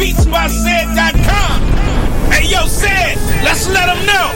beatsbyced.com. 0.00 1.60
Hey, 2.32 2.48
yo, 2.48 2.64
said, 2.66 3.16
let's 3.44 3.68
let 3.68 3.84
them 3.84 4.00
know. 4.06 4.32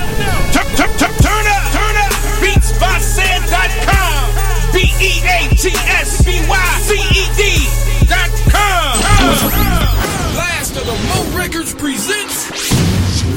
Turn, 0.52 0.66
turn, 0.76 0.92
turn, 1.00 1.14
turn 1.24 1.46
up, 1.48 1.64
turn 1.72 1.96
up. 2.04 2.12
Beatsbyced.com. 2.44 4.24
B 4.74 4.92
E 5.00 5.22
A 5.24 5.48
T 5.56 5.70
S 5.88 6.22
B 6.22 6.36
Y 6.46 6.78
C 6.84 6.94
E 7.00 7.24
D.com. 7.38 9.00
Last 10.36 10.76
of 10.76 10.84
the 10.84 10.92
Mo 11.08 11.38
Records 11.38 11.72
presents 11.74 12.50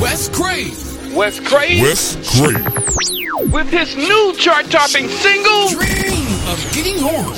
Wes 0.01 0.27
Crave. 0.27 0.75
Wes 1.15 1.39
Craig 1.39 1.81
Wes 1.81 2.17
Craig. 2.37 3.53
with 3.53 3.69
his 3.69 3.95
new 3.95 4.33
chart-topping 4.37 5.07
single. 5.07 5.69
Dream 5.69 6.27
of 6.51 6.59
getting 6.73 6.99
home. 6.99 7.33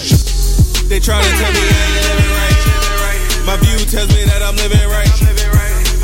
They 0.90 1.00
tryna 1.00 1.30
tell 1.38 1.52
me 1.54 1.60
I 1.60 1.86
ain't 1.86 2.18
living 2.18 2.32
right. 2.32 2.49
My 3.50 3.58
view 3.58 3.80
tells 3.80 4.10
me 4.14 4.26
that 4.26 4.44
I'm 4.46 4.56
living 4.58 4.78
right. 4.94 5.10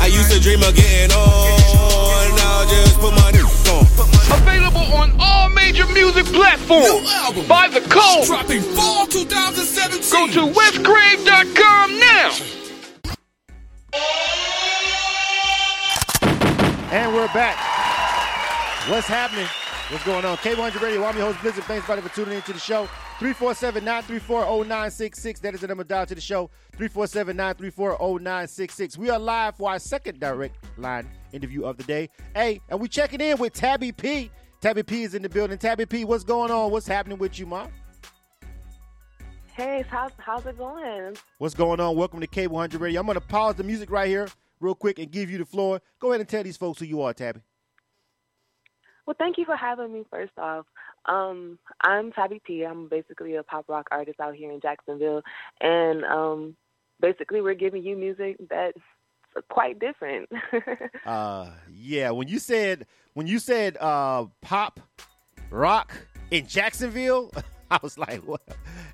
I 0.02 0.06
used 0.10 0.32
to 0.32 0.40
dream 0.40 0.64
of 0.66 0.74
getting 0.74 1.14
on. 1.14 2.34
Now 2.34 2.66
just 2.66 2.98
put 2.98 3.14
my 3.14 3.30
on. 3.70 3.86
Available 4.42 4.92
on 4.92 5.14
all 5.20 5.48
major 5.50 5.86
music 5.86 6.26
platforms. 6.26 6.88
New 6.90 7.06
album. 7.06 7.46
By 7.46 7.68
the 7.68 7.82
code. 7.82 8.26
Dropping 8.26 8.62
fall 8.74 9.06
2017. 9.06 10.10
Go 10.10 10.26
to 10.26 10.52
westcrave.com 10.58 12.00
now. 12.00 12.32
And 16.90 17.14
we're 17.14 17.28
back. 17.28 17.56
What's 18.90 19.06
happening? 19.06 19.46
What's 19.88 20.04
going 20.04 20.24
on? 20.24 20.36
K100 20.38 20.80
Radio. 20.80 21.04
I'm 21.04 21.16
your 21.16 21.26
host, 21.26 21.40
Blizzard. 21.42 21.62
Thanks, 21.62 21.88
everybody, 21.88 22.08
for 22.08 22.12
tuning 22.12 22.34
in 22.34 22.42
to 22.42 22.52
the 22.52 22.58
show. 22.58 22.88
347-934-0966. 23.20 25.40
That 25.40 25.54
is 25.54 25.60
the 25.60 25.68
number 25.68 25.84
dial 25.84 26.06
to 26.06 26.14
the 26.16 26.20
show. 26.20 26.50
347-934-0966. 26.76 28.98
We 28.98 29.10
are 29.10 29.18
live 29.20 29.54
for 29.54 29.70
our 29.70 29.78
second 29.78 30.18
direct 30.18 30.56
line 30.76 31.08
interview 31.32 31.62
of 31.62 31.76
the 31.76 31.84
day. 31.84 32.10
Hey, 32.34 32.60
and 32.68 32.80
we 32.80 32.88
checking 32.88 33.20
in 33.20 33.38
with 33.38 33.52
Tabi 33.52 33.92
P. 33.92 34.28
Tabi 34.60 34.82
P 34.82 35.04
is 35.04 35.14
in 35.14 35.22
the 35.22 35.28
building. 35.28 35.56
Tabi 35.56 35.86
P, 35.86 36.04
what's 36.04 36.24
going 36.24 36.50
on? 36.50 36.72
What's 36.72 36.88
happening 36.88 37.18
with 37.18 37.38
you, 37.38 37.46
Mom? 37.46 37.68
Hey, 39.52 39.84
how's 39.88 40.10
how's 40.18 40.44
it 40.46 40.58
going? 40.58 41.16
What's 41.38 41.54
going 41.54 41.78
on? 41.78 41.94
Welcome 41.94 42.18
to 42.22 42.26
K100 42.26 42.80
Radio. 42.80 42.98
I'm 42.98 43.06
going 43.06 43.14
to 43.14 43.20
pause 43.20 43.54
the 43.54 43.62
music 43.62 43.92
right 43.92 44.08
here 44.08 44.26
real 44.58 44.74
quick 44.74 44.98
and 44.98 45.12
give 45.12 45.30
you 45.30 45.38
the 45.38 45.46
floor. 45.46 45.80
Go 46.00 46.10
ahead 46.10 46.20
and 46.20 46.28
tell 46.28 46.42
these 46.42 46.56
folks 46.56 46.80
who 46.80 46.86
you 46.86 47.02
are, 47.02 47.14
Tabi. 47.14 47.38
Well, 49.06 49.16
thank 49.18 49.38
you 49.38 49.44
for 49.44 49.56
having 49.56 49.92
me. 49.92 50.04
First 50.10 50.32
off, 50.36 50.66
um, 51.06 51.58
I'm 51.80 52.10
Tabi 52.10 52.40
P. 52.44 52.64
I'm 52.64 52.88
basically 52.88 53.36
a 53.36 53.42
pop 53.44 53.66
rock 53.68 53.86
artist 53.92 54.18
out 54.20 54.34
here 54.34 54.50
in 54.50 54.60
Jacksonville, 54.60 55.22
and 55.60 56.04
um, 56.04 56.56
basically 57.00 57.40
we're 57.40 57.54
giving 57.54 57.84
you 57.84 57.96
music 57.96 58.36
that's 58.50 58.78
quite 59.48 59.78
different. 59.78 60.28
Uh, 61.04 61.48
yeah. 61.72 62.10
When 62.10 62.26
you 62.26 62.40
said 62.40 62.84
when 63.14 63.28
you 63.28 63.38
said 63.38 63.76
uh, 63.76 64.24
pop 64.40 64.80
rock 65.50 65.92
in 66.32 66.48
Jacksonville, 66.48 67.30
I 67.70 67.78
was 67.80 67.96
like, 67.96 68.26
what? 68.26 68.42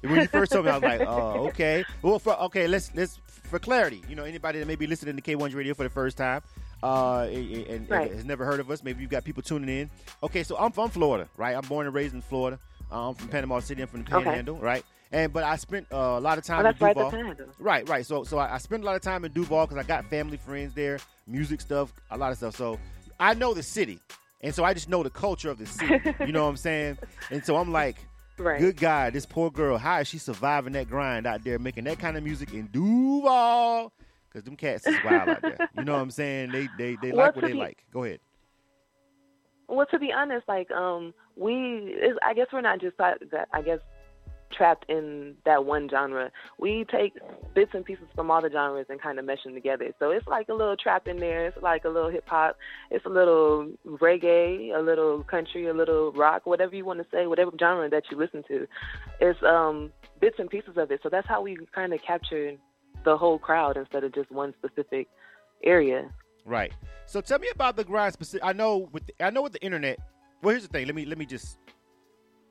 When 0.03 0.17
you 0.17 0.27
first 0.27 0.53
told 0.53 0.67
me, 0.67 0.73
I 0.73 0.75
was 0.75 0.83
like, 0.83 1.01
oh, 1.01 1.49
okay. 1.49 1.85
Well, 2.03 2.19
for, 2.19 2.39
okay, 2.43 2.69
let's 2.69 2.95
let's 2.95 3.19
for 3.27 3.59
clarity. 3.59 4.03
You 4.11 4.17
know, 4.17 4.25
anybody 4.25 4.59
that 4.59 4.67
may 4.67 4.77
be 4.77 4.87
listening 4.87 5.17
to 5.17 5.23
K1's 5.23 5.55
Radio 5.55 5.73
for 5.73 5.85
the 5.85 5.91
first 5.91 6.19
time, 6.19 6.43
uh, 6.83 7.29
and, 7.31 7.67
and 7.67 7.91
Right. 7.91 8.11
has 8.13 8.25
never 8.25 8.45
heard 8.45 8.61
of 8.61 8.71
us. 8.71 8.83
Maybe 8.83 9.03
you've 9.03 9.11
got 9.11 9.25
people 9.25 9.43
tuning 9.43 9.69
in. 9.69 9.91
Okay, 10.23 10.43
so 10.43 10.57
I'm 10.59 10.73
from 10.73 10.91
Florida, 10.91 11.29
right? 11.37 11.55
I'm 11.55 11.63
born 11.63 11.87
and 11.87 11.95
raised 11.95 12.15
in 12.15 12.23
Florida. 12.23 12.59
Uh, 12.91 13.09
I'm 13.11 13.15
from 13.15 13.29
Panama 13.29 13.61
City. 13.61 13.83
I'm 13.83 13.89
from 13.89 14.05
the 14.05 14.15
Okay. 14.17 14.25
Panhandle, 14.25 14.57
right? 14.59 14.85
And 15.13 15.33
but 15.33 15.45
I 15.45 15.57
spent 15.57 15.87
uh, 15.93 15.97
a 15.97 16.21
lot 16.21 16.39
of 16.39 16.45
time 16.45 16.65
oh, 16.65 16.71
in 16.71 16.77
right, 16.81 16.95
Duval. 16.97 17.11
the 17.11 17.47
Right, 17.59 17.89
right. 17.89 18.05
So, 18.05 18.25
so 18.25 18.39
I, 18.39 18.55
I 18.55 18.59
spent 18.59 18.83
a 18.83 18.87
lot 18.87 18.97
of 18.97 19.03
time 19.03 19.25
in 19.25 19.33
Duval 19.33 19.67
because 19.67 19.83
I 19.83 19.87
got 19.87 20.07
family, 20.07 20.39
friends 20.39 20.73
there, 20.75 20.99
music 21.27 21.61
stuff, 21.61 21.93
a 22.11 22.17
lot 22.17 22.33
of 22.33 22.39
stuff. 22.39 22.57
So, 22.57 22.79
I 23.21 23.35
know 23.35 23.53
the 23.55 23.63
city, 23.63 24.01
and 24.41 24.55
so 24.55 24.65
I 24.65 24.73
just 24.75 24.89
know 24.89 25.03
the 25.03 25.11
culture 25.11 25.51
of 25.51 25.59
the 25.59 25.67
city. 25.67 26.01
you 26.25 26.33
know 26.33 26.45
what 26.45 26.51
I'm 26.51 26.57
saying? 26.57 26.99
And 27.31 27.45
so 27.45 27.57
I'm 27.57 27.73
like, 27.73 27.97
Right. 28.39 28.59
good 28.59 28.77
God, 28.79 29.13
this 29.13 29.27
poor 29.27 29.51
girl, 29.51 29.77
how 29.79 30.01
is 30.01 30.09
she 30.09 30.17
surviving 30.19 30.73
that 30.73 30.89
grind 30.89 31.27
out 31.27 31.45
there, 31.45 31.59
making 31.59 31.85
that 31.85 31.99
kind 31.99 32.17
of 32.17 32.25
music 32.25 32.53
in 32.55 32.67
Duval? 32.69 33.93
Because 34.33 34.45
them 34.45 34.57
cats 34.57 34.87
is 34.87 34.97
wild 35.05 35.29
out 35.29 35.43
there. 35.43 35.69
You 35.77 35.85
know 35.85 35.93
what 35.93 36.01
I'm 36.01 36.11
saying? 36.11 36.53
They 36.53 36.69
they 36.79 36.97
they 37.03 37.13
Well, 37.13 37.27
like 37.27 37.37
what 37.37 37.45
they 37.45 37.53
be- 37.53 37.59
like. 37.59 37.85
Go 37.93 38.05
ahead. 38.05 38.21
Well, 39.69 39.87
to 39.91 39.99
be 39.99 40.13
honest, 40.13 40.47
like 40.49 40.71
um, 40.71 41.15
we, 41.37 41.55
is, 41.55 42.17
I 42.25 42.35
guess 42.35 42.47
we're 42.53 42.61
not 42.61 42.81
just 42.81 42.97
that. 42.99 43.19
that- 43.31 43.49
I 43.53 43.63
guess 43.63 43.79
trapped 44.55 44.85
in 44.91 45.35
that 45.47 45.65
one 45.65 45.89
genre. 45.89 46.31
We 46.59 46.85
take 46.91 47.15
bits 47.55 47.71
and 47.73 47.83
pieces 47.85 48.05
from 48.15 48.31
all 48.31 48.43
the 48.43 48.51
genres 48.51 48.85
and 48.91 49.01
kind 49.01 49.19
of 49.19 49.25
mesh 49.25 49.43
them 49.45 49.55
together. 49.55 49.93
So 49.99 50.11
it's 50.11 50.27
like 50.27 50.51
a 50.51 50.53
little 50.55 50.77
trap 50.77 51.09
in 51.09 51.17
there. 51.19 51.47
It's 51.47 51.63
like 51.63 51.87
a 51.87 51.89
little 51.89 52.11
hip 52.11 52.25
hop. 52.27 52.59
It's 52.91 53.07
a 53.07 53.09
little 53.09 53.71
reggae, 53.87 54.77
a 54.77 54.81
little 54.81 55.25
country, 55.25 55.69
a 55.69 55.73
little 55.73 56.13
rock, 56.13 56.45
whatever 56.45 56.77
you 56.77 56.85
want 56.85 56.99
to 57.01 57.07
say, 57.11 57.27
whatever 57.27 57.51
genre 57.59 57.89
that 57.89 58.05
you 58.11 58.19
listen 58.19 58.45
to. 58.49 58.67
It's 59.23 59.43
um, 59.43 59.91
bits 60.21 60.37
and 60.39 60.51
pieces 60.51 60.77
of 60.77 60.91
it. 60.91 61.01
So 61.03 61.09
that's 61.09 61.27
how 61.27 61.41
we 61.41 61.57
kind 61.75 61.95
of 61.95 62.03
capture 62.03 62.53
the 63.05 63.17
whole 63.17 63.39
crowd 63.39 63.77
instead 63.77 64.05
of 64.05 64.13
just 64.15 64.31
one 64.31 64.55
specific 64.59 65.09
area. 65.65 66.11
Right. 66.45 66.73
So 67.07 67.21
tell 67.21 67.39
me 67.39 67.49
about 67.53 67.77
the 67.77 67.85
grind 67.85 68.13
specific. 68.13 68.45
I 68.45 68.53
know 68.53 68.89
with 68.93 69.07
the, 69.07 69.15
I 69.25 69.31
know 69.31 69.43
with 69.43 69.53
the 69.53 69.63
internet. 69.63 69.99
Well, 70.43 70.51
here's 70.53 70.63
the 70.63 70.69
thing. 70.69 70.87
Let 70.87 70.95
me 70.95 71.05
let 71.05 71.19
me 71.19 71.27
just 71.27 71.59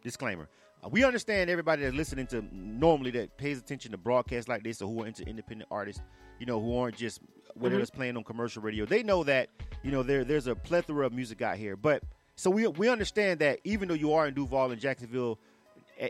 disclaimer. 0.04 0.48
Uh, 0.84 0.90
we 0.90 1.04
understand 1.04 1.50
everybody 1.50 1.84
that's 1.84 1.96
listening 1.96 2.28
to 2.28 2.44
normally 2.52 3.12
that 3.12 3.38
pays 3.38 3.60
attention 3.60 3.92
to 3.92 3.98
broadcasts 3.98 4.48
like 4.48 4.64
this 4.64 4.82
or 4.82 4.88
who 4.92 5.04
are 5.04 5.08
into 5.08 5.24
independent 5.28 5.68
artists. 5.72 6.02
You 6.40 6.46
know, 6.46 6.60
who 6.60 6.76
aren't 6.78 6.96
just 6.96 7.20
whether 7.54 7.78
Mhm. 7.78 7.82
it's 7.82 7.92
playing 7.92 8.18
on 8.18 8.24
commercial 8.24 8.64
radio. 8.64 8.86
They 8.86 9.04
know 9.04 9.24
that 9.26 9.50
you 9.84 9.92
know 9.92 10.04
there 10.04 10.24
there's 10.24 10.48
a 10.48 10.56
plethora 10.56 11.06
of 11.06 11.14
music 11.14 11.42
out 11.42 11.58
here. 11.58 11.76
But 11.76 12.04
so 12.36 12.50
we 12.50 12.66
we 12.68 12.88
understand 12.90 13.40
that 13.42 13.60
even 13.64 13.88
though 13.90 13.94
you 13.94 14.14
are 14.14 14.26
in 14.28 14.34
Duval 14.34 14.72
and 14.72 14.80
Jacksonville, 14.82 15.38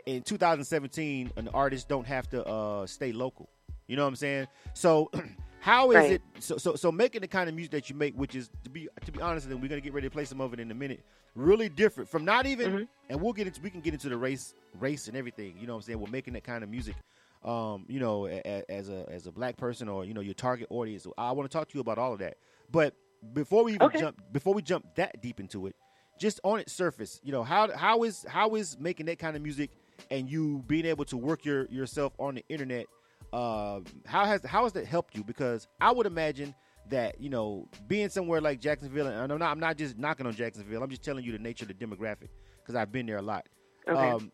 in 0.06 0.22
2017, 0.22 1.31
an 1.35 1.47
artist 1.50 1.90
don't 1.90 2.07
have 2.07 2.30
to 2.30 2.46
uh, 2.46 2.85
stay 2.85 3.12
local. 3.12 3.50
You 3.91 3.97
know 3.97 4.03
what 4.03 4.07
I'm 4.09 4.16
saying? 4.16 4.47
So 4.74 5.12
how 5.59 5.91
is 5.91 5.97
Right. 5.97 6.12
it? 6.12 6.22
So, 6.40 6.56
so 6.57 6.75
so 6.75 6.94
making 6.94 7.19
the 7.22 7.28
kind 7.28 7.50
of 7.50 7.56
music 7.56 7.72
that 7.72 7.90
you 7.90 7.96
make, 7.97 8.16
which 8.16 8.35
is 8.35 8.50
to 8.63 8.69
be 8.69 8.88
to 9.06 9.12
be 9.12 9.19
honest, 9.22 9.47
and 9.47 9.62
we're 9.62 9.68
gonna 9.68 9.81
get 9.81 9.91
ready 9.94 10.07
to 10.07 10.12
play 10.12 10.24
some 10.24 10.40
of 10.40 10.53
it 10.53 10.62
in 10.62 10.72
a 10.72 10.74
minute. 10.74 11.03
Really 11.35 11.68
different 11.68 12.09
from 12.09 12.24
not 12.24 12.46
even, 12.46 12.72
Mhm. 12.72 12.88
and 13.09 13.22
we'll 13.22 13.34
get 13.34 13.47
into 13.47 13.59
we 13.59 13.69
can 13.69 13.81
get 13.81 13.94
into 13.94 14.07
the 14.07 14.16
race 14.16 14.56
race 14.80 15.09
and 15.09 15.18
everything. 15.18 15.56
You 15.59 15.68
know 15.68 15.74
what 15.74 15.80
I'm 15.80 15.81
saying? 15.81 16.00
We're 16.00 16.09
making 16.09 16.35
that 16.35 16.46
kind 16.46 16.63
of 16.63 16.69
music. 16.69 16.96
Um, 17.44 17.85
you 17.90 18.00
know, 18.00 18.28
a, 18.28 18.41
a- 18.46 18.72
as 18.72 18.88
a 18.88 19.06
as 19.09 19.28
a 19.28 19.31
black 19.34 19.57
person 19.57 19.90
or 19.90 20.06
you 20.06 20.13
know 20.13 20.22
your 20.22 20.35
target 20.35 20.68
audience. 20.69 21.06
I 21.18 21.34
want 21.34 21.51
to 21.51 21.57
talk 21.57 21.68
to 21.68 21.75
you 21.78 21.81
about 21.81 21.97
all 21.97 22.13
of 22.13 22.19
that. 22.19 22.38
But 22.72 22.96
before 23.34 23.66
we 23.66 23.74
even 23.74 23.88
Okay. 23.88 24.00
jump, 24.00 24.22
before 24.31 24.53
we 24.53 24.62
jump 24.62 24.85
that 24.96 25.22
deep 25.22 25.41
into 25.41 25.68
it, 25.68 25.75
just 26.18 26.40
on 26.46 26.59
its 26.62 26.72
surface, 26.72 27.19
you 27.24 27.34
know 27.34 27.44
how 27.44 27.69
how 27.75 28.03
is 28.03 28.25
how 28.30 28.56
is 28.56 28.80
making 28.80 29.07
that 29.07 29.19
kind 29.19 29.35
of 29.35 29.41
music 29.41 29.69
and 30.09 30.30
you 30.30 30.63
being 30.66 30.85
able 30.85 31.03
to 31.03 31.18
work 31.18 31.44
your 31.44 31.66
yourself 31.66 32.13
on 32.19 32.35
the 32.35 32.46
internet 32.47 32.85
uh, 33.34 33.80
how 34.06 34.25
has 34.25 34.44
how 34.46 34.64
has 34.64 34.74
that 34.74 34.86
helped 34.86 35.16
you? 35.16 35.24
Because 35.24 35.68
i 35.80 35.92
would 35.92 36.06
imagine 36.06 36.53
that 36.90 37.19
you 37.22 37.30
know 37.30 37.68
being 37.88 38.09
somewhere 38.09 38.42
like 38.42 38.59
jacksonville 38.59 39.08
and 39.08 39.31
i'm 39.31 39.40
not 39.40 39.52
i'm 39.52 39.59
not 39.59 39.78
just 39.78 39.97
knocking 39.97 40.25
on 40.25 40.34
jacksonville. 40.34 40.84
I'm 40.84 40.90
just 40.90 41.03
telling 41.03 41.24
you 41.24 41.31
the 41.31 41.40
nature 41.40 41.64
of 41.64 41.69
the 41.69 41.74
demographic 41.74 42.30
because 42.58 42.75
i've 42.75 42.92
been 42.92 43.06
there 43.06 43.18
a 43.18 43.22
lot. 43.22 43.47
Okay. 43.88 44.00
um, 44.00 44.31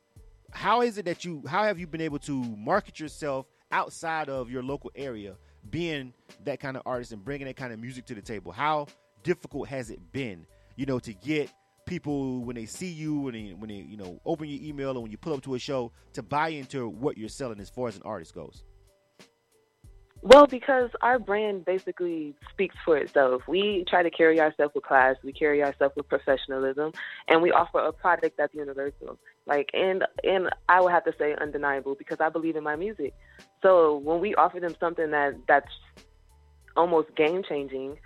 how 0.52 0.82
is 0.82 0.98
it 0.98 1.06
that 1.06 1.26
you 1.26 1.44
how 1.48 1.64
have 1.64 1.80
you 1.80 1.88
been 1.88 2.02
able 2.02 2.20
to 2.20 2.44
market 2.44 3.00
yourself 3.00 3.46
outside 3.72 4.30
of 4.30 4.50
your 4.50 4.64
local 4.64 4.92
area 4.96 5.36
being 5.70 6.14
that 6.46 6.60
kind 6.60 6.78
of 6.78 6.84
artist 6.86 7.12
and 7.12 7.24
bringing 7.24 7.48
that 7.48 7.58
kind 7.58 7.74
of 7.74 7.80
music 7.80 8.06
to 8.06 8.16
the 8.16 8.22
table? 8.22 8.52
How 8.52 8.88
difficult 9.24 9.68
has 9.68 9.90
it 9.90 10.00
been 10.12 10.46
you 10.76 10.86
know 10.86 11.00
to 11.00 11.14
get 11.14 11.52
people 11.86 12.44
when 12.44 12.56
they 12.56 12.66
see 12.66 12.88
you 12.88 13.20
when 13.20 13.34
they 13.34 13.54
when 13.54 13.70
they 13.70 13.76
you 13.76 13.98
know 13.98 14.20
open 14.26 14.48
your 14.48 14.62
email 14.62 14.98
or 14.98 15.02
when 15.02 15.12
you 15.12 15.18
pull 15.18 15.34
up 15.34 15.42
to 15.42 15.56
a 15.56 15.60
show 15.60 15.92
to 16.14 16.22
buy 16.22 16.50
into 16.50 16.88
what 16.88 17.18
you're 17.18 17.30
selling 17.30 17.60
as 17.60 17.70
far 17.70 17.88
as 17.88 17.96
an 17.96 18.02
artist 18.04 18.34
goes 18.34 18.64
Well, 20.22 20.48
because 20.48 20.90
our 21.02 21.20
brand 21.20 21.64
basically 21.64 22.34
speaks 22.50 22.76
for 22.84 22.98
itself. 22.98 23.44
We 23.48 23.86
try 23.88 24.04
to 24.04 24.10
carry 24.10 24.40
ourselves 24.40 24.74
with 24.74 24.84
class, 24.84 25.16
we 25.24 25.32
carry 25.32 25.64
ourselves 25.64 25.96
with 25.96 26.10
professionalism, 26.10 26.92
and 27.28 27.42
we 27.42 27.52
offer 27.52 27.80
a 27.80 27.94
product 27.94 28.38
that's 28.38 28.54
universal. 28.54 29.20
Like, 29.46 29.70
and 29.74 30.04
and 30.24 30.50
I 30.68 30.82
would 30.82 30.92
have 30.92 31.06
to 31.06 31.14
say 31.18 31.36
undeniable 31.40 31.96
because 31.96 32.20
I 32.20 32.30
believe 32.30 32.56
in 32.56 32.64
my 32.64 32.76
music. 32.76 33.14
So 33.62 33.98
when 33.98 34.20
we 34.20 34.36
offer 34.36 34.60
them 34.60 34.76
something 34.80 35.12
that 35.12 35.36
that's 35.48 35.72
almost 36.76 37.16
game 37.16 37.44
changing, 37.48 37.98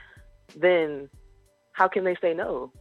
then 0.56 1.10
how 1.72 1.88
can 1.88 2.04
they 2.04 2.16
say 2.22 2.34
no? 2.34 2.72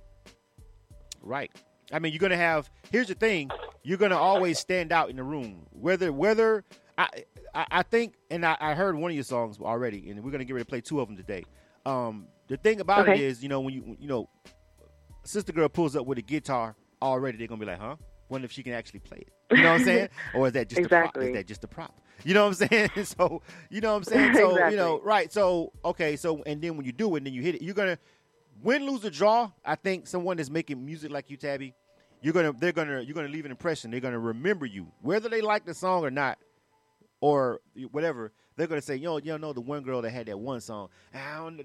Right. 1.23 1.51
I 1.93 1.99
mean, 1.99 2.13
you're 2.13 2.21
gonna 2.21 2.37
have. 2.37 2.71
Here's 2.91 3.09
the 3.09 3.15
thing: 3.15 3.51
you're 3.83 3.99
gonna 3.99 4.19
always 4.19 4.59
stand 4.59 4.93
out 4.93 5.11
in 5.11 5.17
the 5.17 5.25
room. 5.25 5.67
Whether 5.71 6.13
whether 6.13 6.65
I 7.01 7.25
I, 7.55 7.67
I 7.71 7.83
think, 7.83 8.15
and 8.31 8.45
I, 8.45 8.57
I 8.61 8.75
heard 8.75 8.95
one 8.97 9.11
of 9.11 9.15
your 9.15 9.25
songs 9.25 9.59
already, 9.61 10.11
and 10.11 10.23
we're 10.23 10.31
gonna 10.31 10.45
get 10.45 10.53
ready 10.55 10.65
to 10.65 10.69
play 10.69 10.81
two 10.81 11.01
of 11.01 11.09
them 11.09 11.17
today. 11.17 11.45
Um, 11.87 12.27
the 12.49 12.57
thing 12.57 12.81
about 12.81 13.07
it 13.07 13.11
Okay. 13.11 13.21
is, 13.21 13.43
you 13.43 13.49
know, 13.49 13.61
when 13.61 13.75
you 13.75 13.97
you 13.99 14.09
know, 14.09 14.29
sister 15.25 15.53
girl 15.53 15.69
pulls 15.69 15.97
up 15.97 16.07
with 16.07 16.19
a 16.19 16.23
guitar 16.23 16.77
already, 17.03 17.39
they're 17.39 17.47
gonna 17.47 17.61
be 17.61 17.67
like, 17.67 17.81
huh? 17.81 17.97
Wonder 18.29 18.45
if 18.45 18.53
she 18.53 18.63
can 18.63 18.73
actually 18.75 19.01
play 19.01 19.19
it. 19.19 19.33
You 19.53 19.63
know 19.63 19.71
what 19.71 19.77
I'm 19.81 19.85
saying? 19.85 20.09
or 20.33 20.47
is 20.47 20.53
that 20.53 20.69
just 20.69 20.85
a 20.85 20.89
prop? 20.89 21.17
Exactly. 21.17 21.27
Is 21.27 21.33
that 21.33 21.47
just 21.47 21.65
a 21.65 21.69
prop? 21.69 22.01
You 22.25 22.35
know 22.35 22.47
what 22.47 22.61
I'm 22.61 22.69
saying? 22.69 22.91
so 23.05 23.43
you 23.71 23.81
know 23.81 23.93
what 23.93 23.99
I'm 23.99 24.05
saying? 24.05 24.35
So 24.35 24.69
you 24.69 24.77
know, 24.77 25.01
right? 25.03 25.33
So 25.33 25.73
okay, 25.85 26.17
so 26.17 26.43
and 26.45 26.61
then 26.63 26.77
when 26.77 26.87
you 26.87 26.93
do 26.93 27.15
it, 27.15 27.19
and 27.19 27.27
then 27.27 27.35
you 27.35 27.43
hit 27.43 27.57
it. 27.57 27.63
You're 27.63 27.75
gonna 27.75 27.99
win, 28.63 28.87
lose, 28.87 29.05
or 29.05 29.11
draw. 29.11 29.51
I 29.65 29.75
think 29.75 30.07
someone 30.07 30.37
that's 30.37 30.51
making 30.51 30.85
music 30.85 31.11
like 31.11 31.31
you, 31.31 31.37
Tabi, 31.37 31.75
you're 32.23 32.35
gonna 32.35 32.53
they're 32.53 32.73
gonna 32.73 33.01
you're 33.01 33.15
gonna 33.15 33.29
leave 33.29 33.45
an 33.47 33.51
impression. 33.51 33.91
They're 33.91 34.01
gonna 34.01 34.19
remember 34.19 34.67
you, 34.67 34.93
whether 35.01 35.29
they 35.29 35.41
like 35.41 35.65
the 35.65 35.75
song 35.75 36.05
or 36.05 36.11
not, 36.11 36.39
or 37.21 37.61
whatever. 37.91 38.33
They're 38.57 38.67
gonna 38.67 38.83
say, 38.83 38.97
yo, 38.97 39.19
you 39.19 39.39
know, 39.39 39.53
the 39.53 39.61
one 39.61 39.83
girl 39.83 40.03
that 40.03 40.11
had 40.11 40.27
that 40.27 40.39
one 40.39 40.61
song. 40.61 40.89
Don't 41.15 41.63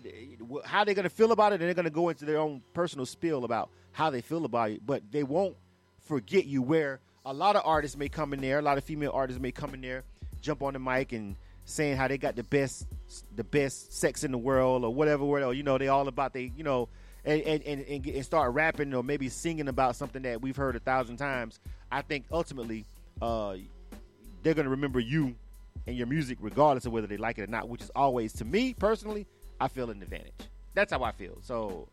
how 0.65 0.83
they 0.83 0.93
gonna 0.93 1.09
feel 1.09 1.31
about 1.31 1.51
it, 1.51 1.55
and 1.55 1.63
they're 1.63 1.73
gonna 1.73 1.89
go 1.89 2.09
into 2.09 2.25
their 2.25 2.37
own 2.37 2.61
personal 2.73 3.05
spiel 3.05 3.43
about 3.43 3.69
how 3.91 4.09
they 4.09 4.21
feel 4.21 4.45
about 4.45 4.71
it. 4.71 4.85
But 4.85 5.03
they 5.11 5.23
won't 5.23 5.55
forget 5.99 6.45
you. 6.45 6.61
Where 6.61 6.99
a 7.25 7.33
lot 7.33 7.55
of 7.55 7.63
artists 7.65 7.97
may 7.97 8.07
come 8.07 8.33
in 8.33 8.41
there, 8.41 8.59
a 8.59 8.61
lot 8.61 8.77
of 8.77 8.83
female 8.83 9.11
artists 9.13 9.41
may 9.41 9.51
come 9.51 9.73
in 9.73 9.81
there, 9.81 10.03
jump 10.41 10.61
on 10.61 10.73
the 10.73 10.79
mic 10.79 11.11
and 11.11 11.35
saying 11.65 11.97
how 11.97 12.07
they 12.07 12.17
got 12.17 12.35
the 12.35 12.43
best, 12.43 12.87
the 13.35 13.43
best 13.43 13.91
sex 13.91 14.23
in 14.23 14.31
the 14.31 14.37
world 14.37 14.83
or 14.83 14.93
whatever. 14.93 15.23
Or 15.23 15.53
you 15.53 15.63
know, 15.63 15.77
they 15.77 15.87
all 15.87 16.07
about 16.07 16.33
they, 16.33 16.51
you 16.55 16.63
know, 16.63 16.87
and 17.25 17.41
and, 17.41 17.63
and 17.63 18.05
and 18.07 18.25
start 18.25 18.53
rapping 18.53 18.93
or 18.93 19.03
maybe 19.03 19.27
singing 19.29 19.67
about 19.67 19.95
something 19.95 20.21
that 20.21 20.41
we've 20.41 20.55
heard 20.55 20.75
a 20.75 20.79
thousand 20.79 21.17
times. 21.17 21.59
I 21.91 22.03
think 22.03 22.25
ultimately, 22.31 22.85
uh, 23.21 23.57
they're 24.43 24.53
gonna 24.53 24.69
remember 24.69 24.99
you 24.99 25.35
and 25.87 25.95
your 25.95 26.07
music 26.07 26.37
regardless 26.41 26.85
of 26.85 26.91
whether 26.91 27.07
they 27.07 27.17
like 27.17 27.37
it 27.37 27.43
or 27.43 27.47
not. 27.47 27.69
Which 27.69 27.81
is 27.81 27.91
always, 27.95 28.33
to 28.33 28.45
me 28.45 28.73
personally, 28.73 29.25
I 29.59 29.67
feel 29.67 29.89
an 29.89 30.01
advantage. 30.01 30.33
That's 30.73 30.91
how 30.91 31.03
I 31.03 31.11
feel. 31.11 31.37
So. 31.41 31.87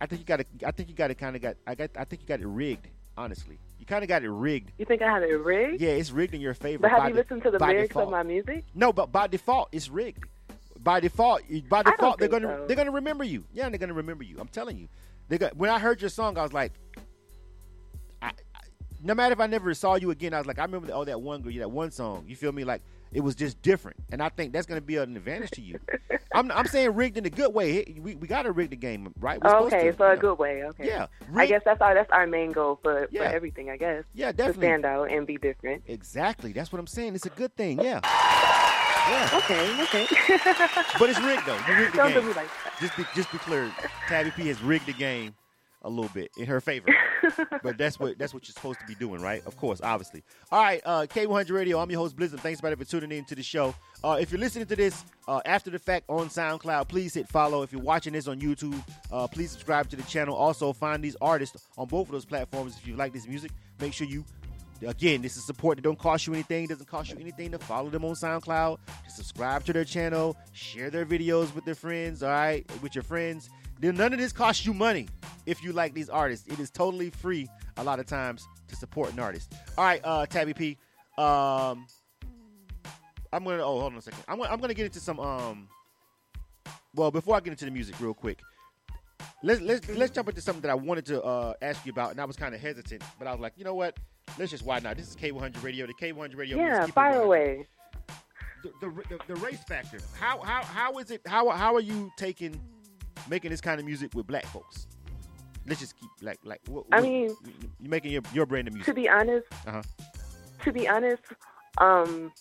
I 0.00 0.06
think 0.06 0.20
you 0.20 0.24
got 0.26 0.38
to. 0.38 0.46
I 0.66 0.70
think 0.70 0.88
you 0.88 0.94
got 0.94 1.08
to 1.08 1.14
kind 1.14 1.36
of 1.36 1.42
got. 1.42 1.56
I 1.66 1.74
got. 1.74 1.90
I 1.96 2.04
think 2.04 2.22
you 2.22 2.28
got 2.28 2.40
it 2.40 2.46
rigged. 2.46 2.88
Honestly, 3.18 3.58
you 3.78 3.84
kind 3.84 4.02
of 4.02 4.08
got 4.08 4.22
it 4.22 4.30
rigged. 4.30 4.72
You 4.78 4.86
think 4.86 5.02
I 5.02 5.12
have 5.12 5.22
it 5.22 5.26
rigged? 5.26 5.82
Yeah, 5.82 5.90
it's 5.90 6.10
rigged 6.10 6.32
in 6.32 6.40
your 6.40 6.54
favor. 6.54 6.82
But 6.82 6.90
have 6.92 7.04
you 7.04 7.10
de- 7.10 7.20
listened 7.20 7.42
to 7.42 7.50
the 7.50 7.58
lyrics 7.58 7.88
default. 7.88 8.06
of 8.06 8.10
my 8.10 8.22
music? 8.22 8.64
No, 8.74 8.92
but 8.92 9.12
by 9.12 9.26
default, 9.26 9.68
it's 9.72 9.90
rigged. 9.90 10.24
By 10.82 11.00
default, 11.00 11.42
by 11.68 11.82
default, 11.82 12.18
they're 12.18 12.28
gonna 12.28 12.60
so. 12.60 12.66
they're 12.66 12.76
gonna 12.76 12.92
remember 12.92 13.24
you. 13.24 13.44
Yeah, 13.52 13.68
they're 13.68 13.78
gonna 13.78 13.92
remember 13.92 14.24
you. 14.24 14.36
I'm 14.40 14.48
telling 14.48 14.78
you. 14.78 14.88
They 15.28 15.36
got 15.36 15.54
when 15.54 15.68
I 15.68 15.78
heard 15.78 16.00
your 16.00 16.08
song, 16.08 16.38
I 16.38 16.42
was 16.42 16.54
like, 16.54 16.72
no 19.02 19.14
matter 19.14 19.32
if 19.32 19.40
I 19.40 19.46
never 19.46 19.72
saw 19.74 19.94
you 19.94 20.10
again, 20.10 20.34
I 20.34 20.38
was 20.38 20.46
like, 20.46 20.58
I 20.58 20.62
remember 20.62 20.90
oh 20.92 21.04
that 21.04 21.20
one 21.20 21.42
girl, 21.42 21.52
that 21.54 21.70
one 21.70 21.90
song. 21.90 22.24
You 22.26 22.36
feel 22.36 22.52
me? 22.52 22.64
Like 22.64 22.82
it 23.12 23.20
was 23.20 23.34
just 23.34 23.60
different, 23.62 23.96
and 24.12 24.22
I 24.22 24.28
think 24.28 24.52
that's 24.52 24.66
gonna 24.66 24.80
be 24.80 24.96
an 24.96 25.16
advantage 25.16 25.50
to 25.52 25.62
you. 25.62 25.78
I'm 26.32 26.50
I'm 26.52 26.66
saying 26.66 26.94
rigged 26.94 27.16
in 27.16 27.26
a 27.26 27.30
good 27.30 27.52
way. 27.52 27.96
We 28.00 28.14
we 28.14 28.28
got 28.28 28.42
to 28.42 28.52
rig 28.52 28.70
the 28.70 28.76
game, 28.76 29.12
right? 29.20 29.42
We're 29.42 29.56
okay, 29.62 29.90
to, 29.90 29.96
so 29.96 30.04
a 30.06 30.14
know. 30.14 30.20
good 30.20 30.38
way. 30.38 30.62
Okay. 30.64 30.86
Yeah, 30.86 31.06
I 31.34 31.46
guess 31.46 31.62
that's 31.64 31.80
our 31.80 31.92
that's 31.94 32.10
our 32.12 32.26
main 32.26 32.52
goal 32.52 32.78
for, 32.82 33.08
Yeah. 33.10 33.28
for 33.28 33.34
everything. 33.34 33.68
I 33.70 33.76
guess 33.76 34.04
Yeah, 34.14 34.30
to 34.30 34.36
definitely. 34.36 34.66
stand 34.68 34.84
out 34.84 35.10
and 35.10 35.26
be 35.26 35.38
different. 35.38 35.82
Exactly. 35.88 36.52
That's 36.52 36.70
what 36.72 36.78
I'm 36.78 36.86
saying. 36.86 37.16
It's 37.16 37.26
a 37.26 37.30
good 37.30 37.56
thing. 37.56 37.80
Yeah. 37.80 38.00
Yeah. 39.08 39.28
Okay, 39.34 39.82
okay. 39.82 40.06
But 40.98 41.10
it's 41.10 41.20
rigged 41.20 41.46
though. 41.46 41.58
You 41.66 41.74
rigged 41.74 41.94
the 41.94 41.96
Don't 41.96 42.12
do 42.12 42.20
game. 42.20 42.28
me 42.28 42.34
like. 42.34 42.48
Just 42.80 42.96
be 42.96 43.04
just 43.14 43.32
be 43.32 43.38
clear. 43.38 43.72
Tabi 44.08 44.30
P 44.30 44.46
has 44.48 44.62
rigged 44.62 44.86
the 44.86 44.92
game 44.92 45.34
a 45.82 45.88
little 45.88 46.10
bit 46.12 46.30
in 46.36 46.46
her 46.46 46.60
favor. 46.60 46.88
but 47.62 47.78
that's 47.78 47.98
what 47.98 48.18
that's 48.18 48.34
what 48.34 48.46
you're 48.46 48.54
supposed 48.54 48.80
to 48.80 48.86
be 48.86 48.94
doing, 48.94 49.20
right? 49.20 49.42
Of 49.46 49.56
course, 49.56 49.80
obviously. 49.82 50.22
All 50.50 50.62
right, 50.62 50.80
uh, 50.84 51.06
K100 51.08 51.50
Radio. 51.50 51.78
I'm 51.78 51.90
your 51.90 52.00
host 52.00 52.16
Blizzard. 52.16 52.40
Thanks 52.40 52.60
everybody 52.60 52.82
for 52.82 52.90
tuning 52.90 53.16
in 53.16 53.24
to 53.26 53.34
the 53.34 53.42
show. 53.42 53.74
Uh, 54.02 54.18
if 54.20 54.30
you're 54.32 54.40
listening 54.40 54.66
to 54.66 54.76
this 54.76 55.04
uh, 55.28 55.40
after 55.44 55.70
the 55.70 55.78
fact 55.78 56.06
on 56.08 56.28
SoundCloud, 56.28 56.88
please 56.88 57.14
hit 57.14 57.28
follow. 57.28 57.62
If 57.62 57.72
you're 57.72 57.82
watching 57.82 58.12
this 58.12 58.28
on 58.28 58.40
YouTube, 58.40 58.82
uh, 59.12 59.26
please 59.26 59.50
subscribe 59.50 59.88
to 59.90 59.96
the 59.96 60.02
channel. 60.04 60.34
Also, 60.34 60.72
find 60.72 61.02
these 61.02 61.16
artists 61.20 61.68
on 61.76 61.88
both 61.88 62.08
of 62.08 62.12
those 62.12 62.24
platforms. 62.24 62.76
If 62.78 62.86
you 62.86 62.96
like 62.96 63.12
this 63.12 63.26
music, 63.26 63.50
make 63.80 63.92
sure 63.92 64.06
you 64.06 64.24
Again, 64.86 65.20
this 65.20 65.36
is 65.36 65.44
support 65.44 65.76
that 65.76 65.82
don't 65.82 65.98
cost 65.98 66.26
you 66.26 66.32
anything. 66.32 66.64
It 66.64 66.70
Doesn't 66.70 66.88
cost 66.88 67.10
you 67.10 67.18
anything 67.20 67.50
to 67.50 67.58
follow 67.58 67.90
them 67.90 68.04
on 68.04 68.14
SoundCloud. 68.14 68.78
To 69.04 69.10
subscribe 69.10 69.64
to 69.64 69.72
their 69.72 69.84
channel, 69.84 70.36
share 70.52 70.90
their 70.90 71.04
videos 71.04 71.54
with 71.54 71.64
their 71.64 71.74
friends. 71.74 72.22
All 72.22 72.30
right, 72.30 72.64
with 72.82 72.94
your 72.94 73.04
friends. 73.04 73.50
None 73.82 74.12
of 74.12 74.18
this 74.18 74.32
costs 74.32 74.66
you 74.66 74.74
money 74.74 75.08
if 75.46 75.62
you 75.62 75.72
like 75.72 75.94
these 75.94 76.08
artists. 76.08 76.46
It 76.48 76.58
is 76.58 76.70
totally 76.70 77.10
free 77.10 77.48
a 77.76 77.84
lot 77.84 77.98
of 77.98 78.06
times 78.06 78.46
to 78.68 78.76
support 78.76 79.12
an 79.12 79.18
artist. 79.18 79.54
All 79.78 79.84
right, 79.84 80.00
uh, 80.04 80.26
Tabi 80.26 80.52
P. 80.54 80.78
Um, 81.16 81.86
I'm 83.32 83.44
gonna. 83.44 83.62
Oh, 83.62 83.80
hold 83.80 83.92
on 83.92 83.98
a 83.98 84.02
second. 84.02 84.22
I'm 84.28 84.38
gonna, 84.38 84.50
I'm 84.50 84.60
gonna 84.60 84.74
get 84.74 84.86
into 84.86 85.00
some. 85.00 85.18
Um, 85.18 85.68
well, 86.94 87.10
before 87.10 87.36
I 87.36 87.40
get 87.40 87.50
into 87.50 87.64
the 87.64 87.70
music, 87.70 87.94
real 88.00 88.14
quick, 88.14 88.40
let's 89.42 89.60
let's 89.60 89.88
let's 89.88 90.12
jump 90.12 90.28
into 90.28 90.40
something 90.40 90.62
that 90.62 90.70
I 90.70 90.74
wanted 90.74 91.06
to 91.06 91.22
uh, 91.22 91.54
ask 91.62 91.84
you 91.86 91.92
about, 91.92 92.10
and 92.10 92.20
I 92.20 92.24
was 92.24 92.36
kind 92.36 92.54
of 92.54 92.60
hesitant, 92.60 93.02
but 93.18 93.28
I 93.28 93.32
was 93.32 93.40
like, 93.40 93.54
you 93.56 93.64
know 93.64 93.74
what? 93.74 93.98
Let's 94.38 94.50
just 94.50 94.64
why 94.64 94.78
not? 94.80 94.96
This 94.96 95.08
is 95.08 95.16
K100 95.16 95.62
Radio. 95.62 95.86
The 95.86 95.94
K100 95.94 96.36
Radio. 96.36 96.58
Yeah, 96.58 96.86
fire 96.86 97.20
100. 97.20 97.24
away. 97.24 97.66
The, 98.62 98.72
the, 98.80 99.02
the, 99.08 99.34
the 99.34 99.36
race 99.36 99.62
factor. 99.66 99.98
How 100.18 100.40
how 100.40 100.62
how 100.62 100.98
is 100.98 101.10
it? 101.10 101.22
How 101.26 101.48
how 101.50 101.74
are 101.74 101.80
you 101.80 102.10
taking 102.16 102.60
making 103.30 103.50
this 103.50 103.60
kind 103.60 103.80
of 103.80 103.86
music 103.86 104.10
with 104.14 104.26
black 104.26 104.44
folks? 104.46 104.86
Let's 105.66 105.80
just 105.80 105.96
keep 105.98 106.10
like 106.20 106.38
like. 106.44 106.60
What, 106.68 106.84
I 106.92 106.96
what- 107.00 107.04
mean- 107.08 107.36
you're 107.80 107.90
making 107.90 108.12
your 108.12 108.22
your 108.34 108.46
brand 108.46 108.68
of 108.68 108.74
music. 108.74 108.94
To 108.94 109.00
be 109.00 109.08
honest, 109.08 109.46
Uh-huh. 109.66 109.82
to 110.64 110.72
be 110.72 110.88
honest, 110.88 111.22
um, 111.78 112.32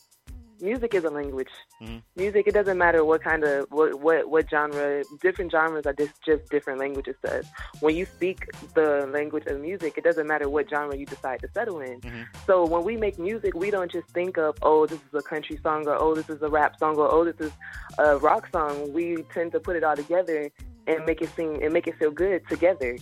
music 0.62 0.94
is 0.94 1.04
a 1.04 1.10
language. 1.10 1.50
Mhm. 1.82 2.02
Music, 2.16 2.48
it 2.48 2.54
doesn't 2.54 2.78
matter 2.78 3.04
what 3.06 3.22
kind 3.22 3.44
of 3.44 3.66
what 3.72 4.00
what 4.00 4.30
what 4.30 4.50
genre. 4.50 5.04
Different 5.22 5.52
genres 5.52 5.86
are 5.86 5.94
just 5.94 6.14
just 6.26 6.50
different 6.50 6.80
languages 6.80 7.16
to 7.24 7.40
us. 7.40 7.46
When 7.82 7.94
you 7.96 8.06
speak 8.06 8.48
the 8.74 9.06
language 9.14 9.46
of 9.48 9.60
music, 9.60 9.98
it 9.98 10.04
doesn't 10.06 10.26
matter 10.28 10.50
what 10.50 10.70
genre 10.70 10.96
you 10.98 11.06
decide 11.06 11.40
to 11.42 11.50
settle 11.54 11.82
in. 11.82 12.00
Mhm. 12.02 12.26
So 12.48 12.66
when 12.66 12.84
we 12.84 12.96
make 12.98 13.20
music, 13.20 13.54
we 13.54 13.70
don't 13.70 13.92
just 13.92 14.08
think 14.10 14.38
of 14.38 14.56
oh 14.62 14.86
this 14.86 15.00
is 15.00 15.14
a 15.14 15.22
country 15.22 15.58
song 15.62 15.88
or 15.88 15.96
oh 16.02 16.16
this 16.16 16.30
is 16.30 16.42
a 16.42 16.50
rap 16.50 16.80
song 16.80 16.96
or 16.98 17.14
oh 17.14 17.24
this 17.26 17.40
is 17.48 17.52
a 17.98 18.18
rock 18.18 18.48
song. 18.52 18.92
We 18.94 19.24
tend 19.36 19.52
to 19.52 19.60
put 19.60 19.76
it 19.76 19.84
all 19.84 19.96
together 19.96 20.50
and 20.88 21.06
make 21.06 21.22
it 21.22 21.30
seem 21.36 21.62
and 21.62 21.74
make 21.74 21.88
it 21.88 21.98
feel 21.98 22.12
good 22.12 22.42
together. 22.50 22.98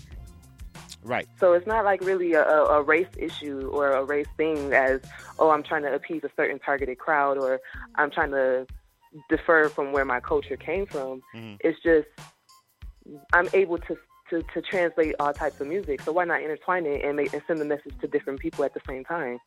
Right. 1.04 1.28
So 1.40 1.54
it's 1.54 1.68
not 1.68 1.86
like 1.86 2.02
really 2.02 2.34
a, 2.34 2.44
a 2.44 2.82
race 2.82 3.08
issue 3.18 3.70
or 3.72 3.94
a 3.94 4.04
race 4.04 4.28
thing 4.36 4.74
as, 4.74 5.00
oh, 5.40 5.52
I'm 5.52 5.64
trying 5.64 5.84
to 5.84 5.94
appease 5.94 6.24
a 6.24 6.30
certain 6.36 6.60
targeted 6.60 6.98
crowd 6.98 7.38
or 7.38 7.62
I'm 7.96 8.12
trying 8.12 8.32
to 8.32 8.68
defer 9.30 9.70
from 9.70 9.94
where 9.94 10.04
my 10.04 10.20
culture 10.20 10.58
came 10.58 10.86
from. 10.86 11.22
Mhm. 11.34 11.58
It's 11.62 11.82
just 11.82 12.08
I'm 13.32 13.48
able 13.54 13.78
to, 13.78 13.98
to, 14.32 14.44
to 14.54 14.62
translate 14.62 15.16
all 15.20 15.34
types 15.34 15.62
of 15.62 15.68
music. 15.68 16.02
So 16.02 16.12
why 16.12 16.26
not 16.26 16.42
intertwine 16.42 16.86
it 16.86 17.06
and, 17.06 17.16
make, 17.16 17.32
and 17.32 17.42
send 17.48 17.60
the 17.60 17.66
message 17.66 17.94
to 18.02 18.08
different 18.08 18.40
people 18.40 18.66
at 18.66 18.74
the 18.74 18.82
same 18.86 19.06
time? 19.06 19.40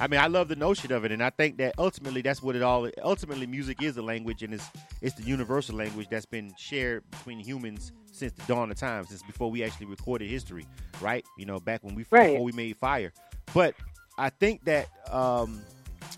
I 0.00 0.06
mean, 0.06 0.20
I 0.20 0.28
love 0.28 0.48
the 0.48 0.56
notion 0.56 0.92
of 0.92 1.04
it, 1.04 1.10
and 1.10 1.22
I 1.22 1.30
think 1.30 1.56
that 1.58 1.74
ultimately 1.76 2.22
that's 2.22 2.40
what 2.42 2.54
it 2.54 2.62
all. 2.62 2.88
Ultimately, 3.02 3.46
music 3.46 3.82
is 3.82 3.96
a 3.96 4.02
language, 4.02 4.42
and 4.42 4.54
it's 4.54 4.68
it's 5.02 5.14
the 5.16 5.24
universal 5.24 5.74
language 5.76 6.08
that's 6.08 6.26
been 6.26 6.52
shared 6.56 7.08
between 7.10 7.40
humans 7.40 7.92
since 8.12 8.32
the 8.32 8.42
dawn 8.44 8.70
of 8.70 8.76
time, 8.76 9.06
since 9.06 9.22
before 9.22 9.50
we 9.50 9.64
actually 9.64 9.86
recorded 9.86 10.28
history, 10.28 10.66
right? 11.00 11.24
You 11.36 11.46
know, 11.46 11.58
back 11.58 11.82
when 11.82 11.94
we 11.96 12.04
Right. 12.10 12.30
before 12.30 12.44
we 12.44 12.52
made 12.52 12.76
fire. 12.76 13.12
But 13.52 13.74
I 14.16 14.30
think 14.30 14.64
that 14.64 14.88
um, 15.10 15.60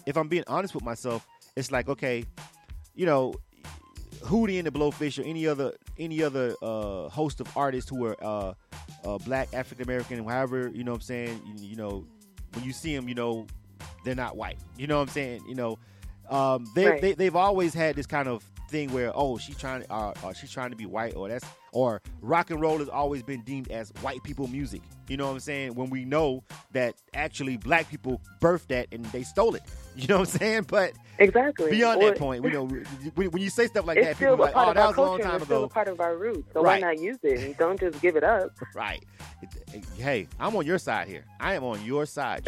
if 0.04 0.16
I'm 0.16 0.28
being 0.28 0.44
honest 0.46 0.74
with 0.74 0.84
myself, 0.84 1.26
it's 1.56 1.70
like 1.70 1.88
okay, 1.88 2.24
you 2.94 3.06
know, 3.06 3.34
Hootie 4.22 4.58
and 4.58 4.66
the 4.66 4.70
Blowfish 4.70 5.18
or 5.18 5.26
any 5.26 5.46
other 5.46 5.72
any 5.98 6.22
other 6.22 6.54
uh, 6.60 7.08
host 7.08 7.40
of 7.40 7.56
artists 7.56 7.88
who 7.88 8.04
are 8.04 8.16
uh, 8.22 8.52
uh, 9.04 9.18
black, 9.18 9.48
African 9.54 9.84
American, 9.84 10.22
however, 10.26 10.70
you 10.74 10.84
know 10.84 10.92
what 10.92 10.96
I'm 10.98 11.02
saying, 11.02 11.40
you, 11.46 11.68
you 11.70 11.76
know, 11.76 12.04
when 12.52 12.64
you 12.64 12.72
see 12.72 12.94
them, 12.94 13.08
you 13.08 13.14
know, 13.14 13.46
they're 14.04 14.14
not 14.14 14.36
white. 14.36 14.58
You 14.76 14.86
know 14.86 14.96
what 14.96 15.08
I'm 15.08 15.14
saying? 15.14 15.44
You 15.48 15.54
know, 15.54 15.78
um, 16.28 16.66
they, 16.74 16.86
Right. 16.86 17.02
they 17.02 17.12
they've 17.14 17.36
always 17.36 17.74
had 17.74 17.96
this 17.96 18.06
kind 18.06 18.28
of 18.28 18.42
thing 18.70 18.92
where 18.92 19.10
oh 19.16 19.36
she's 19.36 19.56
trying 19.56 19.84
uh, 19.90 20.12
uh, 20.22 20.32
she's 20.32 20.50
trying 20.52 20.70
to 20.70 20.76
be 20.76 20.86
white 20.86 21.16
or 21.16 21.28
that's 21.28 21.44
or 21.72 22.00
rock 22.20 22.50
and 22.50 22.60
roll 22.60 22.78
has 22.78 22.88
always 22.88 23.20
been 23.22 23.42
deemed 23.42 23.68
as 23.70 23.92
white 24.00 24.22
people 24.22 24.46
music. 24.46 24.80
You 25.08 25.16
know 25.16 25.26
what 25.26 25.32
I'm 25.32 25.40
saying? 25.40 25.74
When 25.74 25.90
we 25.90 26.04
know 26.04 26.44
that 26.72 26.94
actually 27.14 27.56
black 27.56 27.88
people 27.90 28.20
birthed 28.40 28.68
that 28.68 28.86
and 28.92 29.04
they 29.06 29.24
stole 29.24 29.56
it. 29.56 29.62
You 30.00 30.06
know 30.08 30.20
what 30.20 30.32
I'm 30.34 30.38
saying? 30.38 30.62
But 30.68 30.92
Exactly. 31.18 31.70
beyond 31.70 32.00
Or 32.02 32.10
that 32.10 32.18
point, 32.18 32.42
we 32.42 32.50
know, 32.50 32.64
when, 33.14 33.30
when 33.30 33.42
you 33.42 33.50
say 33.50 33.66
stuff 33.66 33.86
like 33.86 34.00
that, 34.00 34.16
people 34.16 34.16
still 34.16 34.32
are 34.34 34.38
a 34.38 34.40
like, 34.40 34.54
part 34.54 34.68
oh, 34.68 34.70
of 34.70 34.76
that 34.76 34.82
our 34.82 34.88
was 34.88 34.96
a 34.96 35.00
long 35.02 35.10
culture 35.18 35.22
time 35.24 35.36
it's 35.36 35.44
still 35.44 35.58
ago. 35.58 35.64
a 35.64 35.68
part 35.68 35.88
of 35.88 36.00
our 36.00 36.16
roots. 36.16 36.48
So 36.54 36.62
Right. 36.62 36.82
why 36.82 36.88
not 36.88 36.98
use 36.98 37.18
it? 37.22 37.40
And 37.40 37.56
don't 37.58 37.78
just 37.78 38.00
give 38.00 38.16
it 38.16 38.24
up. 38.24 38.50
Right. 38.74 39.04
Hey, 39.96 40.28
I'm 40.38 40.56
on 40.56 40.64
your 40.66 40.78
side 40.78 41.08
here. 41.08 41.24
I 41.38 41.54
am 41.54 41.64
on 41.64 41.84
your 41.84 42.06
side. 42.06 42.46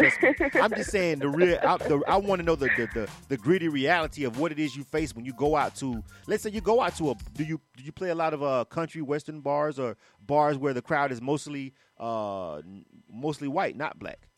I'm 0.55 0.75
just 0.75 0.91
saying 0.91 1.19
the 1.19 1.29
real. 1.29 1.59
I, 1.63 1.77
the, 1.79 2.03
I 2.09 2.17
want 2.17 2.41
to 2.41 2.45
know 2.47 2.55
the, 2.55 2.69
the 2.71 2.87
the 2.95 3.09
the 3.29 3.37
gritty 3.37 3.69
reality 3.69 4.25
of 4.25 4.39
what 4.39 4.53
it 4.53 4.59
is 4.59 4.77
you 4.77 4.85
face 4.85 5.15
when 5.15 5.25
you 5.25 5.33
go 5.33 5.57
out 5.57 5.75
to. 5.77 6.03
Let's 6.27 6.43
say 6.43 6.51
you 6.51 6.61
go 6.61 6.81
out 6.83 6.97
to 6.97 7.11
a. 7.11 7.15
Do 7.35 7.45
you 7.45 7.61
do 7.77 7.83
you 7.83 7.93
play 7.93 8.11
a 8.11 8.15
lot 8.15 8.35
of 8.35 8.43
uh 8.43 8.65
country 8.67 9.03
western 9.03 9.41
bars 9.41 9.79
or 9.79 9.97
bars 10.21 10.57
where 10.59 10.75
the 10.75 10.83
crowd 10.83 11.13
is 11.13 11.21
mostly 11.21 11.73
uh 11.99 12.61
mostly 13.11 13.49
white, 13.49 13.77
not 13.77 13.99
black? 13.99 14.29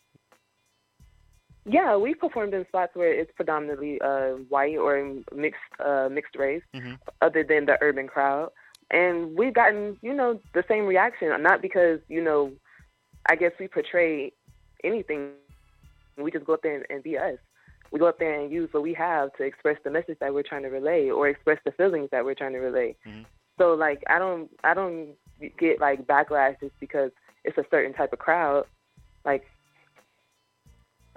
Yeah, 1.66 1.96
we've 1.96 2.18
performed 2.18 2.52
in 2.52 2.66
spots 2.68 2.94
where 2.94 3.12
it's 3.12 3.32
predominantly 3.32 4.00
uh, 4.00 4.32
white 4.50 4.76
or 4.76 5.14
mixed 5.34 5.60
uh, 5.80 6.08
mixed 6.10 6.36
race, 6.36 6.62
Mhm. 6.74 6.98
other 7.22 7.42
than 7.42 7.64
the 7.64 7.78
urban 7.80 8.06
crowd, 8.06 8.50
and 8.90 9.34
we've 9.36 9.54
gotten 9.54 9.98
you 10.02 10.12
know 10.12 10.40
the 10.52 10.64
same 10.68 10.86
reaction. 10.86 11.30
Not 11.42 11.62
because 11.62 12.00
you 12.08 12.22
know, 12.22 12.52
I 13.30 13.36
guess 13.36 13.52
we 13.58 13.68
portray 13.68 14.32
anything 14.82 15.32
we 16.18 16.30
just 16.30 16.44
go 16.44 16.52
up 16.54 16.62
there 16.62 16.76
and, 16.76 16.84
and 16.90 17.02
be 17.02 17.16
us. 17.18 17.38
We 17.90 17.98
go 17.98 18.06
up 18.06 18.18
there 18.18 18.38
and 18.38 18.52
use 18.52 18.68
what 18.72 18.82
we 18.82 18.92
have 18.94 19.32
to 19.34 19.42
express 19.44 19.78
the 19.84 19.90
message 19.90 20.18
that 20.20 20.34
we're 20.34 20.42
trying 20.42 20.62
to 20.62 20.68
relay 20.68 21.10
or 21.10 21.28
express 21.28 21.58
the 21.64 21.72
feelings 21.72 22.10
that 22.12 22.24
we're 22.24 22.34
trying 22.34 22.52
to 22.52 22.58
relay. 22.58 22.94
Mhm. 23.06 23.24
So 23.58 23.74
like 23.74 24.02
I 24.08 24.18
don't 24.18 24.50
I 24.64 24.74
don't 24.74 25.14
get 25.58 25.80
like 25.80 26.06
backlash 26.06 26.60
just 26.60 26.78
because 26.78 27.10
it's 27.44 27.56
a 27.56 27.64
certain 27.70 27.94
type 27.94 28.12
of 28.12 28.18
crowd. 28.18 28.66
Like 29.24 29.46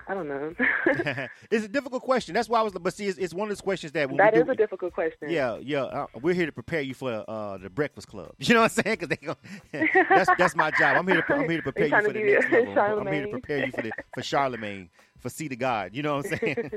I 0.10 0.14
don't 0.14 0.28
know. 0.28 0.54
it's 1.52 1.66
a 1.66 1.68
difficult 1.68 2.02
question. 2.02 2.34
That's 2.34 2.48
why 2.48 2.60
I 2.60 2.62
was. 2.64 2.74
But 2.74 2.94
see, 2.94 3.08
it's, 3.08 3.18
it's 3.18 3.34
one 3.34 3.48
of 3.48 3.50
those 3.50 3.62
questions 3.62 3.92
that 3.94 4.10
that 4.18 4.36
is 4.36 4.46
do, 4.46 4.52
a 4.52 4.56
difficult 4.56 4.94
question. 4.94 5.30
Yeah, 5.30 5.58
yeah. 5.62 5.84
Uh, 5.84 6.08
we're 6.22 6.34
here 6.34 6.46
to 6.46 6.52
prepare 6.52 6.82
you 6.82 6.94
for 6.94 7.26
uh, 7.28 7.58
the 7.58 7.70
Breakfast 7.70 8.08
Club. 8.08 8.32
You 8.40 8.54
know 8.54 8.62
what 8.62 8.78
I'm 8.78 8.84
saying? 8.84 8.98
Because 9.00 9.36
that's 10.10 10.30
that's 10.38 10.56
my 10.56 10.72
job. 10.72 10.98
I'm 10.98 11.08
here 11.08 11.22
to 11.22 11.34
I'm 11.34 11.50
here 11.50 11.58
to 11.62 11.64
prepare 11.64 11.88
you 11.88 12.02
for 12.02 12.14
the 12.14 12.24
next 12.24 12.52
level. 12.52 13.00
I'm 13.00 13.14
here 13.14 13.26
to 13.26 13.32
prepare 13.32 13.66
you 13.66 13.72
for 13.72 13.82
the 13.82 13.92
for 14.14 14.24
Charlemagne 14.24 14.90
for 15.20 15.30
See 15.30 15.48
the 15.48 15.56
God. 15.56 15.92
You 15.94 16.04
know 16.04 16.18
what 16.18 16.32
I'm 16.32 16.38
saying? 16.38 16.72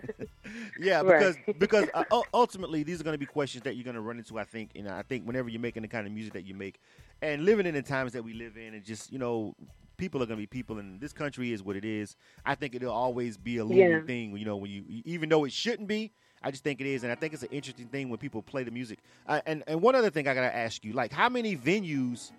yeah, 0.81 1.03
Right. 1.03 1.19
because 1.19 1.37
because 1.59 1.89
uh, 1.95 2.05
ultimately 2.35 2.83
these 2.83 3.01
are 3.01 3.05
going 3.05 3.15
to 3.15 3.19
be 3.19 3.27
questions 3.27 3.65
that 3.65 3.77
you're 3.77 3.85
going 3.85 3.95
to 3.95 4.01
run 4.01 4.19
into. 4.19 4.39
I 4.39 4.45
think, 4.45 4.71
and 4.75 4.89
I 4.89 5.03
think 5.03 5.25
whenever 5.25 5.49
you're 5.49 5.61
making 5.61 5.83
the 5.83 5.89
kind 5.89 6.07
of 6.07 6.13
music 6.13 6.33
that 6.33 6.47
you 6.47 6.55
make, 6.55 6.81
and 7.23 7.45
living 7.45 7.67
in 7.67 7.75
the 7.75 7.83
times 7.83 8.13
that 8.13 8.25
we 8.25 8.33
live 8.33 8.57
in, 8.57 8.75
and 8.75 8.85
just 8.85 9.13
you 9.13 9.19
know. 9.19 9.55
People 10.01 10.23
are 10.23 10.27
going 10.27 10.39
to 10.39 10.43
be 10.43 10.47
people, 10.47 10.79
and 10.79 10.99
this 10.99 11.13
country 11.13 11.53
is 11.53 11.63
what 11.63 11.77
it 11.77 11.85
is. 11.85 12.17
I 12.47 12.55
think 12.55 12.75
it'll 12.75 12.91
always 12.91 13.37
be 13.37 13.59
a 13.59 13.65
looming 13.65 13.91
Yeah. 13.91 14.01
thing. 14.03 14.35
You 14.37 14.47
know, 14.47 14.57
when 14.57 14.71
you, 14.71 14.83
even 15.05 15.29
though 15.29 15.45
it 15.45 15.53
shouldn't 15.53 15.89
be, 15.89 16.11
I 16.43 16.51
just 16.51 16.65
think 16.65 16.81
it 16.81 16.87
is, 16.87 17.03
and 17.03 17.13
I 17.13 17.15
think 17.15 17.35
it's 17.35 17.43
an 17.43 17.51
interesting 17.53 17.87
thing 17.87 18.09
when 18.09 18.19
people 18.19 18.41
play 18.41 18.65
the 18.65 18.71
music. 18.71 18.99
Uh, 19.27 19.43
and 19.45 19.63
and 19.67 19.83
one 19.83 19.95
other 19.95 20.09
thing 20.09 20.27
I 20.27 20.33
gotta 20.33 20.57
ask 20.57 20.85
you, 20.87 20.95
like, 20.95 21.13
how 21.13 21.29
many 21.29 21.55
venues 21.55 22.33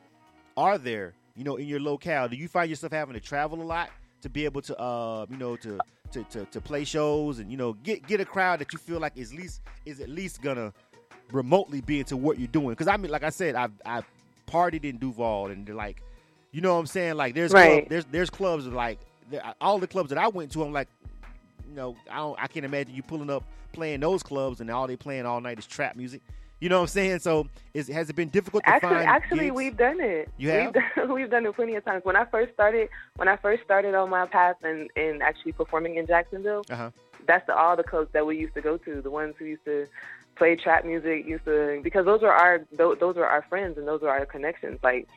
are 0.57 0.79
there? 0.79 1.13
You 1.35 1.43
know, 1.43 1.55
in 1.57 1.67
your 1.67 1.79
locale, 1.79 2.27
do 2.27 2.35
you 2.35 2.47
find 2.47 2.67
yourself 2.67 2.91
having 2.91 3.13
to 3.13 3.19
travel 3.19 3.61
a 3.61 3.63
lot 3.63 3.91
to 4.23 4.29
be 4.29 4.43
able 4.45 4.63
to, 4.63 4.77
uh, 4.79 5.27
you 5.29 5.37
know, 5.37 5.55
to 5.57 5.79
to, 6.13 6.23
to 6.25 6.45
to 6.45 6.59
play 6.59 6.83
shows 6.83 7.37
and 7.37 7.51
you 7.51 7.57
know 7.57 7.73
get 7.73 8.05
get 8.07 8.19
a 8.19 8.25
crowd 8.25 8.59
that 8.59 8.73
you 8.73 8.79
feel 8.79 8.99
like 8.99 9.13
is 9.15 9.33
least 9.35 9.61
is 9.85 9.99
at 9.99 10.09
least 10.09 10.41
gonna 10.41 10.73
remotely 11.31 11.81
be 11.81 11.99
into 11.99 12.17
what 12.17 12.39
you're 12.39 12.47
doing? 12.47 12.69
Because 12.69 12.87
I 12.87 12.97
mean, 12.97 13.11
like 13.11 13.23
I 13.23 13.29
said, 13.29 13.53
I've 13.53 13.71
I've 13.85 14.05
partied 14.47 14.83
in 14.83 14.97
Duval, 14.97 15.47
and 15.51 15.65
they're 15.65 15.75
like, 15.75 16.01
you 16.51 16.61
know, 16.61 16.73
what 16.73 16.79
I'm 16.81 16.85
saying, 16.87 17.15
like, 17.15 17.33
there's 17.35 17.51
Right. 17.51 17.81
club, 17.81 17.89
there's 17.89 18.05
there's 18.05 18.29
clubs 18.29 18.65
like 18.67 18.99
all 19.61 19.79
the 19.79 19.87
clubs 19.87 20.09
that 20.09 20.17
I 20.17 20.27
went 20.27 20.51
to, 20.53 20.63
I'm 20.63 20.73
like 20.73 20.87
you 21.69 21.75
know, 21.75 21.95
I 22.09 22.17
don't, 22.17 22.37
I 22.41 22.47
can't 22.47 22.65
imagine 22.65 22.93
you 22.93 23.01
pulling 23.03 23.29
up 23.29 23.43
playing 23.71 24.01
those 24.01 24.21
clubs 24.23 24.59
and 24.59 24.69
all 24.69 24.87
they 24.87 24.97
playing 24.97 25.25
all 25.25 25.39
night 25.39 25.57
is 25.57 25.65
trap 25.65 25.95
music. 25.95 26.21
You 26.59 26.67
know 26.69 26.75
what 26.77 26.81
I'm 26.81 26.87
saying? 26.89 27.19
So, 27.19 27.47
is 27.73 27.87
has 27.87 28.09
it 28.09 28.15
been 28.15 28.27
difficult 28.29 28.65
to 28.65 28.69
Actually, 28.71 28.89
find? 28.89 29.07
actually, 29.07 29.39
gigs? 29.45 29.55
we've 29.55 29.77
done 29.77 29.99
it. 30.01 30.29
You 30.37 30.49
have? 30.49 30.65
We've 30.75 30.83
done, 30.95 31.13
we've 31.15 31.29
done 31.29 31.45
it 31.45 31.55
plenty 31.55 31.75
of 31.75 31.85
times. 31.85 32.03
When 32.03 32.15
I 32.17 32.25
first 32.25 32.53
started, 32.53 32.89
when 33.15 33.27
I 33.27 33.37
first 33.37 33.63
started 33.63 33.95
on 33.95 34.09
my 34.09 34.25
path 34.27 34.57
and 34.63 34.89
and 34.95 35.23
actually 35.23 35.53
performing 35.53 35.95
in 35.95 36.05
Jacksonville, 36.05 36.63
Uh-huh. 36.69 36.91
that's 37.25 37.47
the, 37.47 37.55
all 37.55 37.75
the 37.77 37.83
clubs 37.83 38.09
that 38.13 38.25
we 38.27 38.37
used 38.37 38.53
to 38.55 38.61
go 38.61 38.77
to. 38.77 39.01
The 39.01 39.09
ones 39.09 39.33
who 39.39 39.45
used 39.45 39.65
to 39.65 39.87
play 40.35 40.55
trap 40.55 40.85
music 40.85 41.25
used 41.25 41.45
to 41.45 41.79
because 41.83 42.05
those 42.05 42.21
are 42.21 42.31
our 42.33 42.61
those, 42.77 42.97
those 42.99 43.17
are 43.17 43.25
our 43.25 43.41
friends 43.49 43.77
and 43.79 43.87
those 43.87 44.03
are 44.03 44.09
our 44.09 44.25
connections. 44.25 44.79
Like 44.83 45.07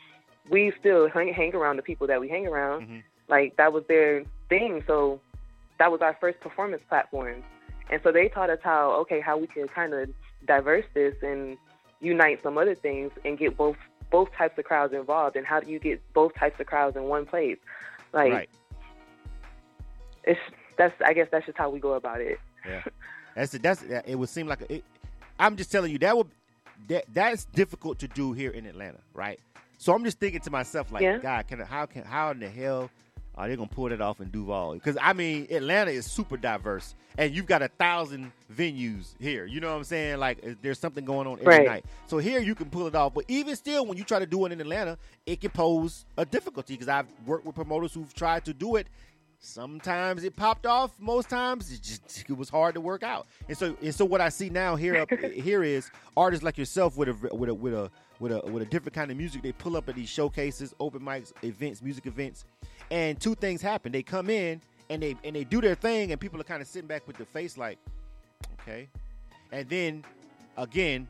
we 0.48 0.72
still 0.78 1.08
hang, 1.08 1.32
hang 1.32 1.54
around 1.54 1.76
the 1.76 1.82
people 1.82 2.06
that 2.06 2.20
we 2.20 2.28
hang 2.28 2.46
around. 2.46 2.88
Mhm. 2.88 3.02
Like 3.28 3.56
that 3.56 3.72
was 3.72 3.84
their 3.86 4.24
thing. 4.48 4.82
So 4.86 5.20
that 5.78 5.90
was 5.90 6.00
our 6.02 6.14
first 6.20 6.40
performance 6.40 6.82
platform. 6.88 7.42
And 7.90 8.00
so 8.02 8.12
they 8.12 8.28
taught 8.28 8.50
us 8.50 8.60
how 8.62 8.92
okay 9.02 9.20
how 9.20 9.36
we 9.36 9.46
could 9.46 9.72
kind 9.72 9.92
of 9.94 10.10
diverse 10.46 10.84
this 10.94 11.14
and 11.22 11.56
unite 12.00 12.42
some 12.42 12.58
other 12.58 12.74
things 12.74 13.12
and 13.24 13.38
get 13.38 13.56
both 13.56 13.76
both 14.10 14.30
types 14.32 14.58
of 14.58 14.64
crowds 14.64 14.92
involved. 14.92 15.36
And 15.36 15.46
how 15.46 15.60
do 15.60 15.70
you 15.70 15.78
get 15.78 16.00
both 16.12 16.34
types 16.34 16.60
of 16.60 16.66
crowds 16.66 16.96
in 16.96 17.04
one 17.04 17.26
place? 17.26 17.58
Like 18.12 18.32
right. 18.32 18.50
it's 20.24 20.40
that's 20.76 20.94
I 21.04 21.12
guess 21.14 21.28
that's 21.30 21.46
just 21.46 21.58
how 21.58 21.70
we 21.70 21.80
go 21.80 21.94
about 21.94 22.20
it. 22.20 22.38
Yeah. 22.66 22.82
That's 23.34 23.52
it. 23.52 23.62
that's 23.62 23.82
it. 23.82 24.16
Would 24.16 24.28
seem 24.28 24.46
like 24.46 24.60
a, 24.60 24.74
it, 24.74 24.84
I'm 25.40 25.56
just 25.56 25.72
telling 25.72 25.90
you 25.90 25.98
that 25.98 26.16
would 26.16 26.28
that 26.86 27.04
that's 27.12 27.46
difficult 27.46 27.98
to 27.98 28.06
do 28.06 28.32
here 28.32 28.52
in 28.52 28.64
Atlanta, 28.64 29.00
right? 29.12 29.40
So 29.84 29.94
I'm 29.94 30.02
just 30.02 30.18
thinking 30.18 30.40
to 30.40 30.50
myself, 30.50 30.90
like, 30.90 31.02
Yeah. 31.02 31.18
God, 31.18 31.46
can 31.46 31.58
how 31.60 31.84
can 31.84 32.04
how 32.04 32.30
in 32.30 32.38
the 32.38 32.48
hell 32.48 32.90
are 33.34 33.46
they 33.46 33.54
gonna 33.54 33.68
pull 33.68 33.90
that 33.90 34.00
off 34.00 34.18
in 34.18 34.30
Duval? 34.30 34.72
Because 34.72 34.96
I 34.98 35.12
mean, 35.12 35.46
Atlanta 35.50 35.90
is 35.90 36.06
super 36.06 36.38
diverse, 36.38 36.94
and 37.18 37.34
you've 37.34 37.44
got 37.44 37.60
a 37.60 37.68
thousand 37.68 38.32
venues 38.50 39.08
here. 39.20 39.44
You 39.44 39.60
know 39.60 39.68
what 39.68 39.76
I'm 39.76 39.84
saying? 39.84 40.20
Like, 40.20 40.42
there's 40.62 40.78
something 40.78 41.04
going 41.04 41.26
on 41.26 41.34
every 41.40 41.48
Right. 41.48 41.66
night. 41.66 41.84
So 42.06 42.16
here 42.16 42.40
you 42.40 42.54
can 42.54 42.70
pull 42.70 42.86
it 42.86 42.94
off, 42.94 43.12
but 43.12 43.26
even 43.28 43.56
still, 43.56 43.84
when 43.84 43.98
you 43.98 44.04
try 44.04 44.18
to 44.20 44.26
do 44.26 44.46
it 44.46 44.52
in 44.52 44.60
Atlanta, 44.62 44.96
it 45.26 45.42
can 45.42 45.50
pose 45.50 46.06
a 46.16 46.24
difficulty. 46.24 46.72
Because 46.72 46.88
I've 46.88 47.06
worked 47.26 47.44
with 47.44 47.54
promoters 47.54 47.92
who've 47.92 48.14
tried 48.14 48.46
to 48.46 48.54
do 48.54 48.76
it 48.76 48.86
Sometimes 49.44 50.24
it 50.24 50.34
popped 50.36 50.64
off. 50.64 50.92
Most 50.98 51.28
times 51.28 51.70
it 51.70 51.82
just 51.82 52.24
it 52.30 52.36
was 52.36 52.48
hard 52.48 52.74
to 52.74 52.80
work 52.80 53.02
out. 53.02 53.26
And 53.46 53.56
so 53.56 53.76
and 53.82 53.94
so 53.94 54.04
what 54.06 54.22
I 54.22 54.30
see 54.30 54.48
now 54.48 54.74
here 54.74 54.96
up 54.96 55.10
here 55.34 55.62
is 55.62 55.90
artists 56.16 56.42
like 56.42 56.56
yourself 56.56 56.96
with 56.96 57.10
a 57.10 57.34
with 57.34 57.50
a 57.50 57.54
with 57.54 57.74
a 57.74 57.90
with 58.20 58.32
a 58.32 58.40
with 58.50 58.62
a 58.62 58.66
different 58.66 58.94
kind 58.94 59.10
of 59.10 59.16
music. 59.16 59.42
They 59.42 59.52
pull 59.52 59.76
up 59.76 59.88
at 59.88 59.94
these 59.94 60.08
showcases, 60.08 60.74
open 60.80 61.00
mics, 61.00 61.32
events, 61.42 61.82
music 61.82 62.06
events, 62.06 62.44
and 62.90 63.20
two 63.20 63.34
things 63.34 63.62
happen. 63.62 63.92
They 63.92 64.02
come 64.02 64.30
in 64.30 64.60
and 64.90 65.02
they 65.02 65.16
and 65.24 65.34
they 65.34 65.44
do 65.44 65.60
their 65.60 65.74
thing, 65.74 66.12
and 66.12 66.20
people 66.20 66.40
are 66.40 66.44
kind 66.44 66.62
of 66.62 66.68
sitting 66.68 66.88
back 66.88 67.06
with 67.06 67.16
the 67.16 67.24
face 67.24 67.56
like, 67.58 67.78
okay, 68.60 68.88
and 69.52 69.68
then 69.68 70.04
again, 70.56 71.08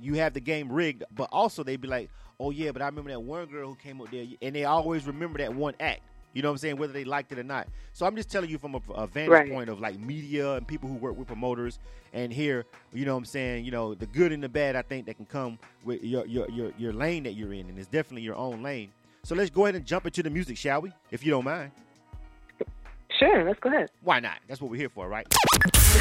you 0.00 0.14
have 0.14 0.34
the 0.34 0.40
game 0.40 0.70
rigged, 0.70 1.04
but 1.14 1.28
also 1.32 1.62
they'd 1.62 1.80
be 1.80 1.88
like, 1.88 2.10
oh 2.40 2.50
yeah, 2.50 2.70
but 2.70 2.82
I 2.82 2.86
remember 2.86 3.10
that 3.10 3.20
one 3.20 3.46
girl 3.46 3.70
who 3.70 3.74
came 3.76 4.00
up 4.00 4.10
there, 4.10 4.26
and 4.42 4.54
they 4.54 4.64
always 4.64 5.06
remember 5.06 5.38
that 5.38 5.54
one 5.54 5.74
act. 5.80 6.00
You 6.34 6.42
know 6.42 6.48
what 6.50 6.54
I'm 6.54 6.58
saying? 6.58 6.76
Whether 6.76 6.92
they 6.92 7.04
liked 7.04 7.32
it 7.32 7.38
or 7.38 7.42
not. 7.42 7.68
So 7.92 8.06
I'm 8.06 8.14
just 8.14 8.30
telling 8.30 8.50
you 8.50 8.58
from 8.58 8.74
a, 8.74 8.80
a 8.92 9.06
vantage 9.06 9.30
Right. 9.30 9.50
point 9.50 9.68
of 9.70 9.80
like 9.80 9.98
media 9.98 10.54
and 10.54 10.66
people 10.68 10.88
who 10.88 10.94
work 10.96 11.16
with 11.16 11.26
promoters, 11.26 11.78
and 12.12 12.32
here, 12.32 12.64
you 12.92 13.04
know 13.06 13.12
what 13.14 13.18
I'm 13.18 13.24
saying? 13.24 13.64
You 13.64 13.70
know 13.70 13.94
the 13.94 14.06
good 14.06 14.32
and 14.32 14.42
the 14.42 14.48
bad. 14.48 14.76
I 14.76 14.82
think 14.82 15.06
that 15.06 15.16
can 15.16 15.26
come 15.26 15.58
with 15.84 16.02
your 16.04 16.26
your 16.26 16.48
your, 16.50 16.72
your 16.78 16.92
lane 16.92 17.24
that 17.24 17.32
you're 17.32 17.52
in, 17.52 17.68
and 17.68 17.78
it's 17.78 17.88
definitely 17.88 18.22
your 18.22 18.36
own 18.36 18.62
lane. 18.62 18.90
So 19.24 19.34
let's 19.34 19.50
go 19.50 19.64
ahead 19.66 19.74
and 19.74 19.84
jump 19.84 20.06
into 20.06 20.22
the 20.22 20.30
music, 20.30 20.56
shall 20.56 20.80
we? 20.82 20.92
If 21.10 21.24
you 21.24 21.30
don't 21.32 21.44
mind. 21.44 21.72
Sure, 23.18 23.42
let's 23.44 23.58
go 23.58 23.68
ahead. 23.70 23.90
Why 24.02 24.20
not? 24.20 24.38
That's 24.46 24.60
what 24.60 24.70
we're 24.70 24.76
here 24.76 24.88
for, 24.90 25.08
right? 25.08 25.26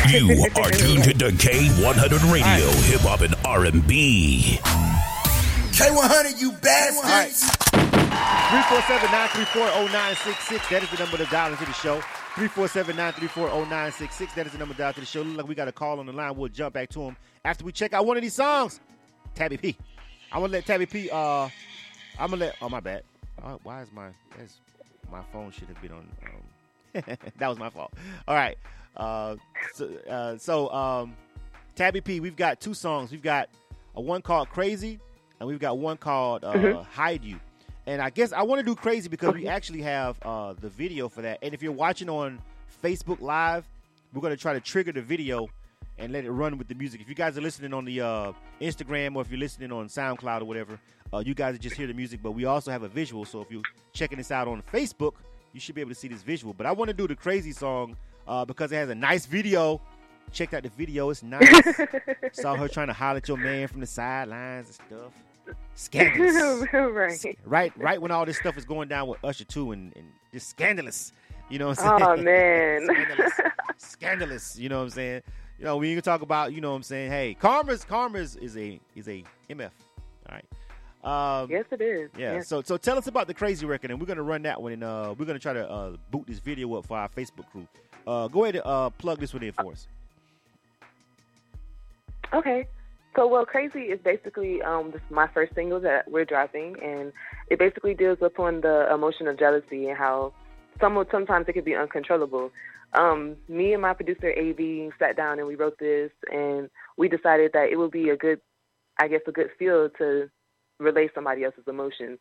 You 0.09 0.29
are 0.55 0.69
tuned 0.69 1.03
to 1.05 1.13
the 1.13 1.31
K100 1.31 2.31
Radio, 2.31 2.67
hip 2.83 3.01
hop 3.01 3.21
and 3.21 3.33
R&B. 3.43 4.59
K100, 5.71 6.39
you 6.39 6.51
bastards. 6.53 7.86
347-934-0966. 8.47 10.69
That 10.69 10.81
is 10.81 10.89
the 10.89 10.97
number 10.99 11.17
to 11.17 11.25
dial 11.25 11.51
into 11.51 11.65
the 11.65 11.73
show. 11.73 11.99
347-934-0966. 12.35 14.35
That 14.35 14.45
is 14.45 14.53
the 14.53 14.57
number 14.57 14.73
to 14.73 14.77
dial 14.77 14.93
to 14.93 15.01
the 15.01 15.05
show. 15.05 15.21
Look 15.21 15.39
like 15.39 15.49
we 15.49 15.55
got 15.55 15.67
a 15.67 15.73
call 15.73 15.99
on 15.99 16.05
the 16.05 16.13
line. 16.13 16.33
We'll 16.33 16.47
jump 16.47 16.75
back 16.75 16.87
to 16.91 17.01
him 17.01 17.17
after 17.43 17.65
we 17.65 17.73
check 17.73 17.91
out 17.91 18.05
one 18.05 18.15
of 18.15 18.23
these 18.23 18.35
songs. 18.35 18.79
Tabi 19.35 19.57
P. 19.57 19.75
I'm 20.31 20.39
gonna 20.39 20.53
let 20.53 20.65
Tabi 20.65 20.85
P. 20.85 21.09
Uh, 21.09 21.49
I'm 22.17 22.29
gonna 22.29 22.37
let. 22.37 22.55
Oh 22.61 22.69
my 22.69 22.79
bad. 22.79 23.03
Uh, 23.43 23.57
why 23.63 23.81
is 23.81 23.91
my 23.91 24.11
that's 24.37 24.61
my 25.11 25.21
phone 25.33 25.51
should 25.51 25.67
have 25.67 25.81
been 25.81 25.91
on. 25.91 26.07
Um, 26.25 26.41
that 27.37 27.49
was 27.49 27.59
my 27.59 27.69
fault. 27.69 27.91
All 28.29 28.35
right. 28.35 28.57
Uh, 28.95 29.35
so, 29.73 29.89
uh, 30.09 30.37
so 30.37 30.71
um, 30.71 31.17
Tabi 31.75 31.99
P. 31.99 32.21
We've 32.21 32.37
got 32.37 32.61
two 32.61 32.73
songs. 32.73 33.11
We've 33.11 33.21
got 33.21 33.49
a 33.93 33.99
one 34.01 34.21
called 34.21 34.47
Crazy, 34.51 35.01
and 35.41 35.49
we've 35.49 35.59
got 35.59 35.79
one 35.79 35.97
called 35.97 36.45
uh, 36.45 36.83
Hide 36.83 37.25
You. 37.25 37.41
And 37.87 38.01
I 38.01 38.09
guess 38.09 38.33
I 38.33 38.43
want 38.43 38.59
to 38.59 38.65
do 38.65 38.75
Crazy 38.75 39.07
because 39.07 39.33
we 39.33 39.47
actually 39.47 39.81
have 39.81 40.17
uh, 40.21 40.53
the 40.59 40.67
video 40.67 41.07
for 41.07 41.21
that. 41.21 41.39
And 41.41 41.53
if 41.53 41.63
you're 41.63 41.71
watching 41.71 42.09
on 42.09 42.41
Facebook 42.83 43.21
Live, 43.21 43.65
we're 44.13 44.19
going 44.21 44.35
to 44.35 44.41
try 44.41 44.51
to 44.53 44.59
trigger 44.59 44.91
the 44.91 45.01
video 45.01 45.47
and 45.97 46.11
let 46.11 46.25
it 46.25 46.31
run 46.31 46.57
with 46.57 46.67
the 46.67 46.75
music. 46.75 46.99
If 46.99 47.07
you 47.07 47.15
guys 47.15 47.37
are 47.37 47.41
listening 47.41 47.73
on 47.73 47.85
the 47.85 48.01
uh, 48.01 48.33
Instagram 48.59 49.15
or 49.15 49.21
if 49.21 49.31
you're 49.31 49.39
listening 49.39 49.71
on 49.71 49.87
SoundCloud 49.87 50.41
or 50.41 50.45
whatever, 50.45 50.77
uh, 51.13 51.23
you 51.25 51.33
guys 51.33 51.57
just 51.59 51.77
hear 51.77 51.87
the 51.87 51.93
music, 51.93 52.19
but 52.21 52.31
we 52.31 52.43
also 52.43 52.71
have 52.71 52.83
a 52.83 52.89
visual. 52.89 53.23
So 53.23 53.39
if 53.39 53.49
you're 53.49 53.63
checking 53.93 54.17
this 54.17 54.31
out 54.31 54.49
on 54.49 54.61
Facebook, 54.73 55.13
you 55.53 55.61
should 55.61 55.73
be 55.73 55.79
able 55.79 55.91
to 55.91 55.95
see 55.95 56.09
this 56.09 56.23
visual. 56.23 56.53
But 56.53 56.65
I 56.65 56.73
want 56.73 56.89
to 56.89 56.93
do 56.93 57.07
the 57.07 57.15
Crazy 57.15 57.53
song 57.53 57.95
uh, 58.27 58.43
because 58.43 58.73
it 58.73 58.75
has 58.75 58.89
a 58.89 58.95
nice 58.95 59.25
video. 59.25 59.81
Checked 60.33 60.53
out 60.53 60.63
the 60.63 60.69
video; 60.69 61.09
it's 61.09 61.23
nice. 61.23 61.79
Saw 62.33 62.55
her 62.55 62.67
trying 62.67 62.87
to 62.87 62.93
holler 62.93 63.17
at 63.17 63.27
your 63.29 63.37
man 63.37 63.69
from 63.69 63.79
the 63.79 63.87
sidelines 63.87 64.67
and 64.67 64.75
stuff. 64.75 65.13
Scandalous 65.75 66.65
right. 66.73 67.37
right 67.45 67.73
right 67.77 68.01
when 68.01 68.11
all 68.11 68.25
this 68.25 68.37
stuff 68.37 68.57
is 68.57 68.65
going 68.65 68.87
down 68.87 69.07
with 69.07 69.23
Usher 69.23 69.45
too, 69.45 69.71
and, 69.71 69.95
and 69.95 70.07
just 70.33 70.49
scandalous. 70.49 71.11
You 71.49 71.59
know 71.59 71.67
what 71.67 71.79
I'm 71.79 71.99
saying? 71.99 72.19
Oh 72.19 72.23
man. 72.23 72.87
scandalous, 72.87 73.33
scandalous. 73.77 74.59
You 74.59 74.69
know 74.69 74.77
what 74.77 74.83
I'm 74.83 74.89
saying? 74.89 75.21
You 75.59 75.65
know, 75.65 75.77
we 75.77 75.93
can 75.93 76.03
talk 76.03 76.21
about. 76.21 76.53
You 76.53 76.61
know 76.61 76.71
what 76.71 76.77
I'm 76.77 76.83
saying? 76.83 77.11
Hey, 77.11 77.35
Karma's 77.39 77.83
Karma's 77.83 78.35
is 78.35 78.57
a 78.57 78.79
is 78.95 79.07
a 79.07 79.23
MF. 79.49 79.71
All 80.29 80.35
right. 80.35 80.45
Um, 81.03 81.49
yes, 81.49 81.65
it 81.71 81.81
is. 81.81 82.09
yeah. 82.17 82.33
Yes. 82.33 82.47
So 82.47 82.61
so 82.61 82.77
tell 82.77 82.97
us 82.97 83.07
about 83.07 83.27
the 83.27 83.33
crazy 83.33 83.65
record, 83.65 83.91
and 83.91 83.99
we're 83.99 84.07
gonna 84.07 84.23
run 84.23 84.41
that 84.43 84.61
one, 84.61 84.73
and 84.73 84.83
uh, 84.83 85.15
we're 85.17 85.25
gonna 85.25 85.39
try 85.39 85.53
to 85.53 85.69
uh, 85.69 85.95
boot 86.11 86.25
this 86.27 86.39
video 86.39 86.73
up 86.75 86.85
for 86.85 86.97
our 86.97 87.07
Facebook 87.09 87.49
crew. 87.51 87.67
Uh, 88.05 88.27
go 88.27 88.43
ahead 88.43 88.55
and 88.55 88.65
uh, 88.65 88.89
plug 88.89 89.19
this 89.19 89.33
one 89.33 89.43
in 89.43 89.51
for 89.51 89.71
us. 89.71 89.87
Okay. 92.33 92.67
So, 93.17 93.25
well, 93.25 93.47
Crazy 93.47 93.79
is 93.79 93.99
basically 94.03 94.61
um, 94.61 94.91
this 94.91 95.01
is 95.01 95.11
my 95.11 95.27
first 95.33 95.55
single 95.55 95.79
that 95.79 96.09
we're 96.09 96.23
dropping, 96.23 96.75
and 96.83 97.11
it 97.49 97.57
basically 97.57 97.95
deals 97.95 98.19
upon 98.21 98.61
the 98.61 98.87
emotion 98.93 99.27
of 99.27 99.39
jealousy 99.39 99.87
and 99.87 99.97
how 99.97 100.33
some 100.79 101.03
sometimes 101.09 101.47
it 101.47 101.53
could 101.53 101.65
be 101.65 101.75
uncontrollable. 101.75 102.51
Um, 102.93 103.35
me 103.49 103.73
and 103.73 103.81
my 103.81 103.95
producer 103.95 104.31
AV 104.37 104.91
sat 104.99 105.17
down 105.17 105.39
and 105.39 105.47
we 105.47 105.55
wrote 105.55 105.79
this, 105.79 106.11
and 106.31 106.69
we 106.95 107.09
decided 107.09 107.53
that 107.53 107.69
it 107.71 107.77
would 107.77 107.89
be 107.89 108.09
a 108.09 108.15
good, 108.15 108.39
I 109.01 109.07
guess, 109.07 109.21
a 109.27 109.31
good 109.31 109.49
feel 109.57 109.89
to 109.97 110.29
relay 110.79 111.09
somebody 111.15 111.43
else's 111.43 111.63
emotions. 111.67 112.19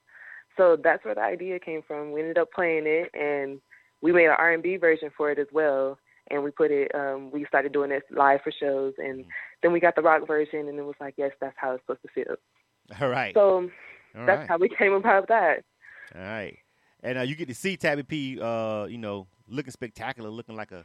So 0.56 0.78
that's 0.82 1.04
where 1.04 1.14
the 1.14 1.20
idea 1.20 1.58
came 1.58 1.82
from. 1.86 2.12
We 2.12 2.20
ended 2.20 2.38
up 2.38 2.52
playing 2.52 2.84
it, 2.86 3.10
and 3.12 3.60
we 4.00 4.12
made 4.12 4.26
an 4.26 4.36
R&B 4.38 4.78
version 4.78 5.10
for 5.14 5.30
it 5.30 5.38
as 5.38 5.48
well. 5.52 5.98
And 6.30 6.42
we 6.42 6.50
put 6.50 6.70
it, 6.70 6.90
um, 6.94 7.30
we 7.30 7.44
started 7.46 7.72
doing 7.72 7.90
it 7.92 8.02
live 8.10 8.40
for 8.42 8.50
shows, 8.50 8.94
and 8.98 9.24
then 9.62 9.72
we 9.72 9.80
got 9.80 9.94
the 9.94 10.02
rock 10.02 10.26
version, 10.26 10.68
and 10.68 10.78
it 10.78 10.82
was 10.82 10.96
like, 11.00 11.14
yes, 11.16 11.30
that's 11.40 11.54
how 11.56 11.72
it's 11.72 11.82
supposed 11.82 12.02
to 12.02 12.08
feel. 12.08 12.36
All 13.00 13.08
right. 13.08 13.34
So 13.34 13.70
All 14.18 14.26
that's 14.26 14.40
right. 14.40 14.48
how 14.48 14.58
we 14.58 14.68
came 14.78 14.92
about 14.92 15.28
that. 15.28 15.64
All 16.14 16.22
right. 16.22 16.58
And 17.02 17.18
uh, 17.18 17.22
you 17.22 17.36
get 17.36 17.48
to 17.48 17.54
see 17.54 17.76
Tabi 17.76 18.02
P, 18.02 18.40
uh, 18.40 18.86
you 18.86 18.98
know, 18.98 19.26
looking 19.48 19.70
spectacular, 19.70 20.28
looking 20.30 20.56
like 20.56 20.72
a, 20.72 20.84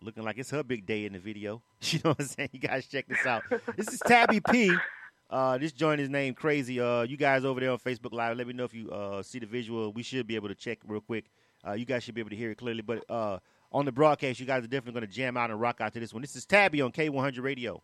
looking 0.00 0.24
like 0.24 0.38
it's 0.38 0.50
her 0.50 0.62
big 0.64 0.86
day 0.86 1.04
in 1.06 1.12
the 1.12 1.18
video. 1.18 1.62
You 1.90 2.00
know 2.02 2.10
what 2.10 2.20
I'm 2.20 2.26
saying? 2.26 2.48
You 2.52 2.60
guys 2.60 2.86
check 2.86 3.06
this 3.06 3.26
out. 3.26 3.42
this 3.76 3.88
is 3.88 4.00
Tabi 4.06 4.40
P. 4.40 4.74
Uh, 5.30 5.58
this 5.58 5.72
joint 5.72 6.00
is 6.00 6.08
named 6.10 6.36
Crazy. 6.36 6.78
Uh, 6.78 7.02
you 7.02 7.16
guys 7.16 7.44
over 7.44 7.58
there 7.58 7.70
on 7.70 7.78
Facebook 7.78 8.12
Live, 8.12 8.36
let 8.36 8.46
me 8.46 8.52
know 8.52 8.64
if 8.64 8.74
you 8.74 8.90
uh, 8.90 9.22
see 9.22 9.38
the 9.38 9.46
visual. 9.46 9.92
We 9.92 10.02
should 10.02 10.26
be 10.26 10.36
able 10.36 10.48
to 10.48 10.54
check 10.54 10.78
real 10.86 11.00
quick. 11.00 11.24
Uh, 11.66 11.72
you 11.72 11.84
guys 11.84 12.04
should 12.04 12.14
be 12.14 12.20
able 12.20 12.30
to 12.30 12.36
hear 12.36 12.50
it 12.50 12.58
clearly. 12.58 12.82
But 12.82 13.04
uh, 13.08 13.38
on 13.74 13.84
the 13.84 13.92
broadcast, 13.92 14.38
you 14.40 14.46
guys 14.46 14.64
are 14.64 14.68
definitely 14.68 15.00
going 15.00 15.10
to 15.10 15.12
jam 15.12 15.36
out 15.36 15.50
and 15.50 15.60
rock 15.60 15.80
out 15.80 15.92
to 15.92 16.00
this 16.00 16.14
one. 16.14 16.22
This 16.22 16.36
is 16.36 16.46
Tabi 16.46 16.80
on 16.80 16.92
K100 16.92 17.42
Radio. 17.42 17.82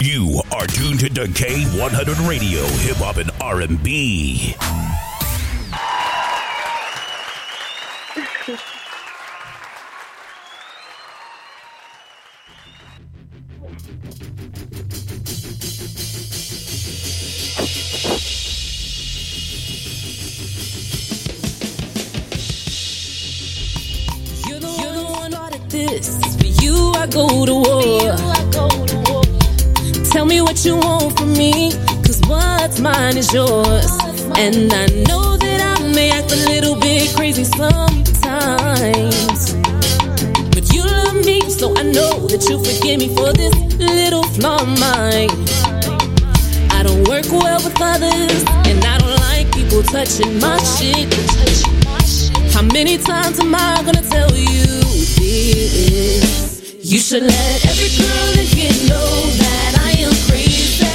You 0.00 0.42
are 0.52 0.66
tuned 0.66 1.00
to 1.00 1.08
K100 1.08 2.28
Radio, 2.28 2.62
Hip 2.64 2.96
Hop 2.96 3.18
and 3.18 3.30
R&B. 3.40 4.56
This. 25.76 26.08
For 26.36 26.50
you, 26.62 26.92
I 27.02 27.06
go 27.06 27.44
to 27.44 27.54
war. 27.66 28.16
Tell 30.12 30.24
me 30.24 30.40
what 30.40 30.64
you 30.64 30.76
want 30.76 31.18
from 31.18 31.32
me, 31.32 31.72
cause 32.04 32.20
what's 32.26 32.80
mine 32.80 33.16
is 33.16 33.32
yours. 33.32 33.92
And 34.44 34.72
I 34.72 34.86
know 35.06 35.36
that 35.36 35.60
I 35.72 35.74
may 35.94 36.10
act 36.10 36.32
a 36.32 36.40
little 36.52 36.76
bit 36.76 37.14
crazy 37.14 37.44
sometimes. 37.44 39.38
But 40.54 40.64
you 40.72 40.82
love 40.84 41.18
me, 41.24 41.40
so 41.50 41.66
I 41.76 41.82
know 41.82 42.26
that 42.32 42.42
you 42.48 42.56
forgive 42.66 42.98
me 43.04 43.08
for 43.14 43.32
this 43.32 43.54
little 43.78 44.24
flaw 44.34 44.62
of 44.62 44.68
mine. 44.86 45.30
I 46.76 46.82
don't 46.86 47.06
work 47.08 47.28
well 47.30 47.60
with 47.62 47.78
others, 47.80 48.40
and 48.68 48.78
I 48.92 48.96
don't 49.02 49.18
like 49.28 49.46
people 49.52 49.82
touching 49.82 50.40
my 50.40 50.56
shit. 50.74 51.12
How 52.54 52.62
many 52.62 52.96
times 52.96 53.38
am 53.38 53.54
I 53.54 53.82
gonna 53.84 54.00
tell 54.00 54.32
you 54.34 54.95
this? 55.16 56.74
You 56.82 56.98
should 56.98 57.22
let 57.22 57.66
every 57.66 57.90
girl 57.98 58.38
in 58.38 58.46
here 58.46 58.76
know 58.88 59.10
that 59.42 59.72
I 59.82 59.90
am 60.02 60.14
crazy. 60.28 60.86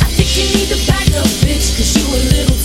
I 0.00 0.08
think 0.16 0.28
you 0.36 0.46
need 0.56 0.68
to 0.72 0.78
back 0.86 1.06
up, 1.18 1.28
bitch, 1.44 1.76
cause 1.76 1.96
you 1.96 2.04
a 2.06 2.20
little 2.32 2.55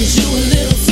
cause 0.00 0.16
you 0.16 0.26
a 0.30 0.40
little 0.48 0.89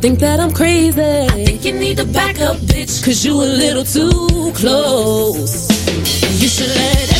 think 0.00 0.20
that 0.20 0.38
I'm 0.38 0.52
crazy. 0.52 1.00
I 1.00 1.44
think 1.44 1.64
you 1.64 1.72
need 1.72 1.96
to 1.98 2.04
back 2.04 2.40
up, 2.40 2.56
bitch, 2.58 3.04
cause 3.04 3.24
you 3.24 3.34
a 3.34 3.50
little 3.62 3.84
too 3.84 4.52
close. 4.54 5.68
You 6.40 6.48
should 6.48 6.68
let 6.68 7.17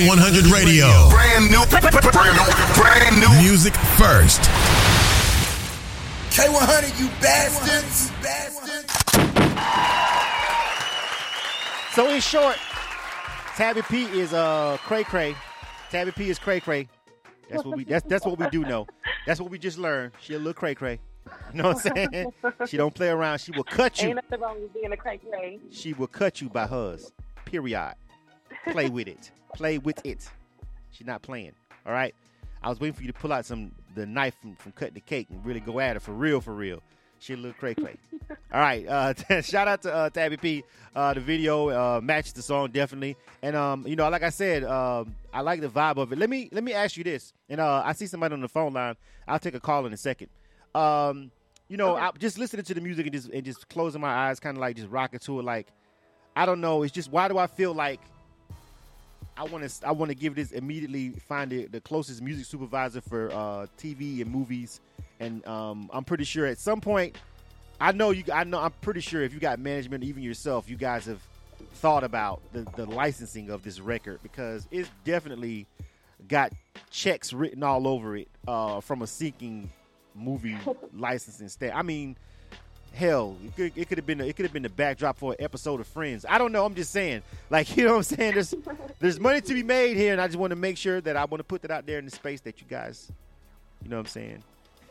K100 0.00 0.50
Radio. 0.50 1.10
Brand 1.10 1.50
new, 1.50 1.62
brand 1.66 1.92
new, 1.92 2.80
brand 2.80 3.20
new. 3.20 3.28
Music 3.42 3.74
first. 3.98 4.40
K100, 6.30 6.98
you 6.98 7.08
bastards. 7.20 8.10
bastards. 8.22 8.94
So 11.94 12.08
in 12.08 12.22
short, 12.22 12.56
Tabi 13.56 13.82
P 13.82 14.04
is 14.18 14.32
uh 14.32 14.78
cray 14.86 15.04
cray. 15.04 15.36
Tabi 15.90 16.12
P 16.12 16.30
is 16.30 16.38
cray 16.38 16.60
cray. 16.60 16.88
That's 17.50 17.62
what 17.62 17.76
we 17.76 17.84
that's 17.84 18.06
that's 18.06 18.24
what 18.24 18.38
we 18.38 18.48
do 18.48 18.60
know. 18.62 18.86
That's 19.26 19.38
what 19.38 19.50
we 19.50 19.58
just 19.58 19.76
learned. 19.76 20.12
She 20.22 20.32
a 20.32 20.38
little 20.38 20.54
cray 20.54 20.74
cray. 20.74 20.98
You 21.52 21.62
know 21.62 21.72
what 21.74 21.84
I'm 21.84 22.10
saying? 22.10 22.32
she 22.68 22.78
don't 22.78 22.94
play 22.94 23.10
around. 23.10 23.36
She 23.40 23.52
will 23.52 23.64
cut 23.64 24.00
you. 24.00 24.08
Ain't 24.08 24.16
nothing 24.16 24.40
wrong 24.40 24.62
with 24.62 24.72
being 24.72 24.92
a 24.92 24.96
cray 24.96 25.18
cray. 25.18 25.60
She 25.70 25.92
will 25.92 26.06
cut 26.06 26.40
you 26.40 26.48
by 26.48 26.66
hers. 26.66 27.12
Period. 27.44 27.96
Play 28.72 28.88
with 28.88 29.06
it. 29.06 29.30
Play 29.54 29.78
with 29.78 30.04
it. 30.04 30.28
She's 30.90 31.06
not 31.06 31.22
playing. 31.22 31.52
All 31.86 31.92
right. 31.92 32.14
I 32.62 32.68
was 32.68 32.78
waiting 32.80 32.94
for 32.94 33.02
you 33.02 33.12
to 33.12 33.18
pull 33.18 33.32
out 33.32 33.46
some 33.46 33.72
the 33.94 34.06
knife 34.06 34.36
from, 34.40 34.54
from 34.56 34.72
cutting 34.72 34.94
the 34.94 35.00
cake 35.00 35.28
and 35.30 35.44
really 35.44 35.60
go 35.60 35.80
at 35.80 35.96
her 35.96 36.00
for 36.00 36.12
real, 36.12 36.40
for 36.40 36.54
real. 36.54 36.82
She 37.18 37.34
a 37.34 37.36
little 37.36 37.52
cray 37.52 37.74
cray. 37.74 37.96
All 38.52 38.60
right. 38.60 38.86
Uh, 38.86 39.40
shout 39.42 39.68
out 39.68 39.82
to 39.82 39.92
uh, 39.92 40.10
Tabi 40.10 40.36
P. 40.38 40.64
Uh, 40.94 41.14
the 41.14 41.20
video 41.20 41.68
uh, 41.68 42.00
matched 42.02 42.34
the 42.34 42.42
song 42.42 42.70
definitely, 42.70 43.16
and 43.42 43.54
um, 43.54 43.86
you 43.86 43.94
know, 43.94 44.08
like 44.08 44.22
I 44.22 44.30
said, 44.30 44.64
um, 44.64 45.14
I 45.32 45.42
like 45.42 45.60
the 45.60 45.68
vibe 45.68 45.98
of 45.98 46.12
it. 46.12 46.18
Let 46.18 46.30
me 46.30 46.48
let 46.50 46.64
me 46.64 46.72
ask 46.72 46.96
you 46.96 47.04
this, 47.04 47.34
and 47.48 47.60
uh, 47.60 47.82
I 47.84 47.92
see 47.92 48.06
somebody 48.06 48.32
on 48.32 48.40
the 48.40 48.48
phone 48.48 48.72
line. 48.72 48.96
I'll 49.28 49.38
take 49.38 49.54
a 49.54 49.60
call 49.60 49.84
in 49.86 49.92
a 49.92 49.98
second. 49.98 50.28
Um, 50.74 51.30
you 51.68 51.76
know, 51.76 51.94
I, 51.94 52.10
just 52.18 52.38
listening 52.38 52.64
to 52.64 52.74
the 52.74 52.80
music 52.80 53.06
and 53.06 53.12
just 53.12 53.28
and 53.28 53.44
just 53.44 53.68
closing 53.68 54.00
my 54.00 54.12
eyes, 54.12 54.40
kind 54.40 54.56
of 54.56 54.60
like 54.60 54.76
just 54.76 54.88
rocking 54.88 55.20
to 55.20 55.40
it. 55.40 55.44
Like, 55.44 55.68
I 56.34 56.46
don't 56.46 56.62
know. 56.62 56.82
It's 56.82 56.92
just 56.92 57.12
why 57.12 57.28
do 57.28 57.36
I 57.36 57.46
feel 57.46 57.74
like 57.74 58.00
I 59.40 59.44
want 59.44 59.66
to 59.66 59.88
I 59.88 59.92
want 59.92 60.10
to 60.10 60.14
give 60.14 60.34
this 60.34 60.52
immediately 60.52 61.10
find 61.10 61.50
the, 61.50 61.64
the 61.64 61.80
closest 61.80 62.20
music 62.20 62.44
supervisor 62.44 63.00
for 63.00 63.32
uh, 63.32 63.66
TV 63.78 64.20
and 64.20 64.30
movies, 64.30 64.82
and 65.18 65.46
um, 65.46 65.88
I'm 65.94 66.04
pretty 66.04 66.24
sure 66.24 66.44
at 66.44 66.58
some 66.58 66.82
point, 66.82 67.16
I 67.80 67.92
know 67.92 68.10
you. 68.10 68.22
I 68.30 68.44
know 68.44 68.58
I'm 68.58 68.74
pretty 68.82 69.00
sure 69.00 69.22
if 69.22 69.32
you 69.32 69.40
got 69.40 69.58
management, 69.58 70.04
even 70.04 70.22
yourself, 70.22 70.68
you 70.68 70.76
guys 70.76 71.06
have 71.06 71.22
thought 71.76 72.04
about 72.04 72.42
the, 72.52 72.66
the 72.76 72.84
licensing 72.84 73.48
of 73.48 73.62
this 73.62 73.80
record 73.80 74.20
because 74.22 74.68
it's 74.70 74.90
definitely 75.04 75.66
got 76.28 76.52
checks 76.90 77.32
written 77.32 77.62
all 77.62 77.88
over 77.88 78.18
it 78.18 78.28
uh, 78.46 78.82
from 78.82 79.00
a 79.00 79.06
seeking 79.06 79.70
movie 80.14 80.58
licensing 80.94 81.48
state. 81.48 81.72
I 81.74 81.80
mean, 81.80 82.18
hell, 82.94 83.36
it 83.44 83.56
could, 83.56 83.72
it 83.76 83.88
could 83.88 83.98
have 83.98 84.06
been 84.06 84.20
a, 84.20 84.26
it 84.26 84.36
could 84.36 84.44
have 84.44 84.52
been 84.52 84.62
the 84.62 84.68
backdrop 84.68 85.18
for 85.18 85.32
an 85.32 85.36
episode 85.44 85.80
of 85.80 85.86
Friends. 85.86 86.24
I 86.28 86.38
don't 86.38 86.52
know. 86.52 86.64
I'm 86.64 86.74
just 86.74 86.90
saying, 86.92 87.22
like 87.48 87.76
you 87.76 87.84
know 87.84 87.92
what 87.92 87.96
I'm 87.98 88.02
saying. 88.02 88.34
There's 88.34 88.54
there's 88.98 89.20
money 89.20 89.40
to 89.40 89.54
be 89.54 89.62
made 89.62 89.96
here, 89.96 90.12
and 90.12 90.20
I 90.20 90.26
just 90.26 90.38
want 90.38 90.50
to 90.50 90.56
make 90.56 90.76
sure 90.76 91.00
that 91.00 91.16
I 91.16 91.24
want 91.24 91.40
to 91.40 91.44
put 91.44 91.62
that 91.62 91.70
out 91.70 91.86
there 91.86 91.98
in 91.98 92.04
the 92.04 92.10
space 92.10 92.40
that 92.42 92.60
you 92.60 92.66
guys, 92.68 93.10
you 93.82 93.88
know 93.90 93.96
what 93.96 94.00
I'm 94.00 94.06
saying. 94.06 94.42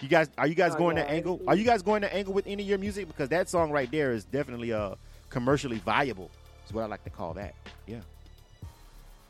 you 0.00 0.08
guys, 0.08 0.28
are 0.36 0.46
you 0.46 0.54
guys 0.54 0.74
Oh, 0.74 0.78
going 0.78 0.96
yeah, 0.96 1.04
that 1.04 1.12
angle? 1.12 1.40
Are 1.46 1.56
you 1.56 1.64
guys 1.64 1.82
going 1.82 2.02
that 2.02 2.14
angle 2.14 2.32
with 2.34 2.46
any 2.46 2.62
of 2.62 2.68
your 2.68 2.78
music? 2.78 3.06
Because 3.06 3.28
that 3.30 3.48
song 3.48 3.70
right 3.70 3.90
there 3.90 4.12
is 4.12 4.24
definitely 4.24 4.72
uh 4.72 4.94
commercially 5.28 5.78
viable. 5.78 6.30
Is 6.66 6.72
what 6.72 6.82
I 6.82 6.86
like 6.86 7.04
to 7.04 7.10
call 7.10 7.34
that. 7.34 7.54
Yeah. 7.86 8.00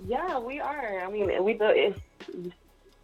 Yeah, 0.06 0.38
we 0.38 0.60
are. 0.60 1.00
I 1.00 1.10
mean, 1.10 1.44
we 1.44 1.52
do. 1.54 1.64
It, 1.66 1.94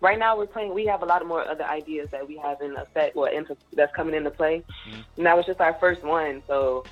right 0.00 0.18
now, 0.18 0.36
we're 0.36 0.46
playing. 0.46 0.74
We 0.74 0.86
have 0.86 1.02
a 1.02 1.06
lot 1.06 1.22
of 1.22 1.28
more 1.28 1.46
other 1.46 1.64
ideas 1.64 2.10
that 2.10 2.26
we 2.26 2.36
have 2.38 2.60
in 2.60 2.76
effect, 2.76 3.16
or 3.16 3.28
into 3.28 3.56
that's 3.72 3.94
coming 3.94 4.14
into 4.14 4.30
play. 4.30 4.62
Mm-hmm. 4.88 5.00
And 5.16 5.26
that 5.26 5.36
was 5.36 5.46
just 5.46 5.60
our 5.60 5.74
first 5.74 6.02
one, 6.02 6.42
so 6.46 6.84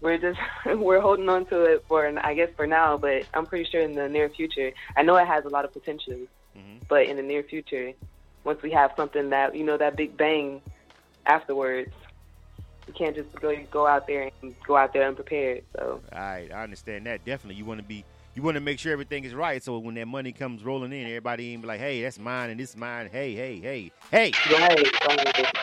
we're 0.00 0.18
just 0.18 0.38
we're 0.66 1.00
holding 1.00 1.28
on 1.28 1.46
to 1.46 1.62
it 1.62 1.84
for, 1.88 2.06
I 2.24 2.34
guess, 2.34 2.50
for 2.56 2.66
now. 2.66 2.96
But 2.96 3.24
I'm 3.34 3.46
pretty 3.46 3.68
sure 3.70 3.80
in 3.80 3.94
the 3.94 4.08
near 4.08 4.28
future, 4.28 4.72
I 4.96 5.02
know 5.02 5.16
it 5.16 5.26
has 5.26 5.44
a 5.44 5.48
lot 5.48 5.64
of 5.64 5.72
potential. 5.72 6.14
Mm-hmm. 6.56 6.78
But 6.88 7.06
in 7.06 7.16
the 7.16 7.22
near 7.22 7.42
future, 7.42 7.92
once 8.44 8.62
we 8.62 8.70
have 8.72 8.92
something 8.96 9.30
that 9.30 9.54
you 9.54 9.64
know 9.64 9.76
that 9.76 9.96
big 9.96 10.16
bang 10.16 10.60
afterwards, 11.26 11.92
you 12.86 12.94
can't 12.94 13.14
just 13.14 13.32
go 13.40 13.54
go 13.70 13.86
out 13.86 14.06
there 14.06 14.30
and 14.42 14.54
go 14.66 14.76
out 14.76 14.92
there 14.92 15.06
unprepared. 15.06 15.62
So 15.76 16.00
All 16.12 16.18
right, 16.18 16.50
I 16.52 16.62
understand 16.62 17.06
that. 17.06 17.24
Definitely, 17.24 17.56
you 17.56 17.64
want 17.64 17.80
to 17.80 17.86
be, 17.86 18.04
you 18.34 18.42
want 18.42 18.54
to 18.54 18.60
make 18.60 18.78
sure 18.78 18.92
everything 18.92 19.24
is 19.24 19.34
right. 19.34 19.62
So 19.62 19.78
when 19.78 19.94
that 19.96 20.06
money 20.06 20.32
comes 20.32 20.64
rolling 20.64 20.92
in, 20.92 21.06
everybody 21.06 21.52
ain't 21.52 21.62
be 21.62 21.68
like, 21.68 21.80
"Hey, 21.80 22.02
that's 22.02 22.18
mine 22.18 22.50
and 22.50 22.60
this 22.60 22.70
is 22.70 22.76
mine." 22.76 23.08
Hey, 23.10 23.34
hey, 23.34 23.58
hey, 23.60 23.90
hey. 24.10 24.32
right, 24.52 24.86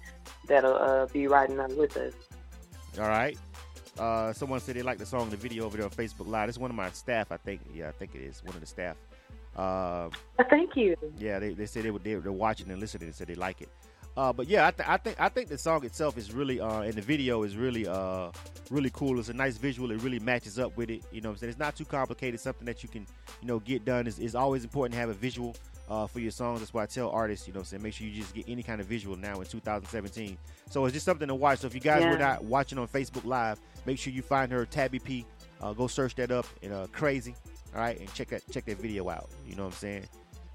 that'll 0.48 0.76
uh, 0.76 1.06
be 1.08 1.28
riding 1.28 1.60
on 1.60 1.76
with 1.78 1.96
us. 1.98 2.14
All 3.00 3.08
right. 3.08 3.38
Uh, 3.98 4.34
someone 4.34 4.60
said 4.60 4.76
they 4.76 4.82
like 4.82 4.98
the 4.98 5.06
song, 5.06 5.30
the 5.30 5.38
video 5.38 5.66
over 5.66 5.78
there 5.78 5.86
on 5.86 5.92
Facebook 5.92 6.28
Live. 6.28 6.50
It's 6.50 6.58
one 6.58 6.72
of 6.72 6.76
my 6.76 6.90
staff, 6.92 7.32
I 7.32 7.38
think. 7.38 7.62
Yeah, 7.74 7.90
I 7.90 7.92
think 7.92 8.16
it 8.16 8.22
is 8.22 8.44
one 8.44 8.56
of 8.56 8.62
the 8.62 8.68
staff. 8.68 8.98
Uh, 9.56 10.10
Thank 10.50 10.76
you. 10.76 10.96
Yeah, 11.20 11.40
they, 11.40 11.54
they 11.54 11.68
said 11.68 11.84
they 11.84 11.92
were 11.92 12.00
they, 12.00 12.16
they're 12.16 12.32
watching 12.32 12.72
and 12.72 12.80
listening 12.80 13.08
and 13.08 13.16
said 13.16 13.28
they 13.28 13.36
like 13.36 13.62
it. 13.62 13.70
Uh, 14.16 14.32
but 14.32 14.48
yeah, 14.48 14.68
I, 14.68 14.72
th- 14.72 14.88
I 14.88 14.98
think 14.98 15.20
I 15.20 15.30
think 15.30 15.50
the 15.50 15.58
song 15.58 15.84
itself 15.86 16.18
is 16.18 16.34
really 16.34 16.60
uh, 16.60 16.82
and 16.82 16.94
the 16.94 17.02
video 17.02 17.44
is 17.44 17.56
really 17.58 17.88
uh, 17.88 18.30
really 18.70 18.92
cool. 18.92 19.20
It's 19.20 19.30
a 19.30 19.34
nice 19.34 19.58
visual. 19.58 19.92
It 19.92 20.02
really 20.02 20.20
matches 20.20 20.60
up 20.60 20.76
with 20.78 20.90
it. 20.90 21.04
You 21.12 21.22
know, 21.22 21.30
what 21.30 21.34
I'm 21.34 21.40
saying 21.40 21.50
it's 21.52 21.60
not 21.60 21.76
too 21.76 21.86
complicated. 21.86 22.40
Something 22.40 22.66
that 22.66 22.84
you 22.84 22.90
can 22.90 23.08
you 23.42 23.48
know 23.48 23.60
get 23.60 23.86
done. 23.86 24.06
is 24.06 24.20
It's 24.20 24.36
always 24.36 24.64
important 24.64 24.94
to 24.94 25.00
have 25.00 25.10
a 25.10 25.14
visual 25.14 25.56
uh, 25.90 26.08
for 26.08 26.20
your 26.20 26.32
songs. 26.32 26.60
That's 26.60 26.74
why 26.74 26.84
I 26.84 26.86
tell 26.86 27.10
artists, 27.10 27.48
you 27.48 27.54
know, 27.54 27.60
what 27.60 27.68
saying 27.68 27.84
make 27.84 27.94
sure 27.94 28.08
you 28.08 28.14
just 28.22 28.34
get 28.34 28.46
any 28.48 28.64
kind 28.64 28.80
of 28.82 28.88
visual 28.88 29.16
now 29.16 29.40
in 29.40 29.46
2017. 29.46 30.38
So 30.70 30.86
it's 30.86 30.94
just 30.94 31.06
something 31.06 31.28
to 31.28 31.36
watch. 31.36 31.60
So 31.60 31.68
if 31.68 31.74
you 31.76 31.82
guys 31.82 32.04
Yeah. 32.04 32.12
were 32.12 32.18
not 32.18 32.44
watching 32.44 32.78
on 32.78 32.88
Facebook 32.88 33.26
Live, 33.26 33.60
make 33.86 33.98
sure 34.00 34.14
you 34.14 34.22
find 34.22 34.52
her 34.52 34.66
Tabi 34.66 35.00
P. 35.00 35.26
Uh, 35.62 35.74
go 35.74 35.88
search 35.88 36.16
that 36.16 36.32
up 36.32 36.46
and 36.62 36.74
uh, 36.74 36.88
crazy. 36.92 37.36
All 37.74 37.82
right, 37.82 38.00
and 38.00 38.14
check 38.14 38.28
that 38.30 38.44
check 38.52 38.66
that 38.66 38.78
video 38.78 39.10
out. 39.10 39.30
You 39.48 39.56
know 39.56 39.64
what 39.64 39.74
I'm 39.74 39.78
saying? 39.80 40.04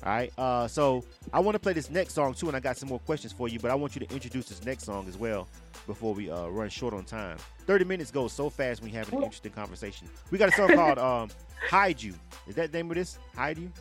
All 0.04 0.10
right. 0.12 0.32
Uh, 0.38 0.68
so 0.68 1.02
I 1.32 1.40
want 1.40 1.56
to 1.56 1.58
play 1.58 1.72
this 1.72 1.90
next 1.90 2.14
song 2.14 2.32
too, 2.34 2.46
and 2.46 2.56
I 2.56 2.60
got 2.60 2.76
some 2.76 2.88
more 2.88 3.00
questions 3.00 3.32
for 3.32 3.48
you. 3.48 3.58
But 3.58 3.70
I 3.72 3.74
want 3.74 3.96
you 3.96 4.06
to 4.06 4.14
introduce 4.14 4.48
this 4.48 4.64
next 4.64 4.84
song 4.84 5.08
as 5.08 5.16
well 5.16 5.48
before 5.88 6.14
we 6.14 6.30
uh, 6.30 6.46
run 6.48 6.68
short 6.68 6.94
on 6.94 7.04
time. 7.04 7.36
Thirty 7.66 7.84
minutes 7.84 8.10
goes 8.12 8.32
so 8.32 8.48
fast 8.50 8.80
when 8.82 8.92
you 8.92 8.98
have 8.98 9.12
an 9.12 9.18
interesting 9.22 9.50
conversation. 9.50 10.08
We 10.30 10.38
got 10.38 10.50
a 10.50 10.52
song 10.52 10.68
called 10.74 10.98
um, 10.98 11.30
"Hide 11.68 12.00
You." 12.00 12.14
Is 12.46 12.54
that 12.54 12.70
the 12.70 12.78
name 12.78 12.88
of 12.90 12.96
this? 12.96 13.18
"Hide 13.34 13.58
You." 13.58 13.72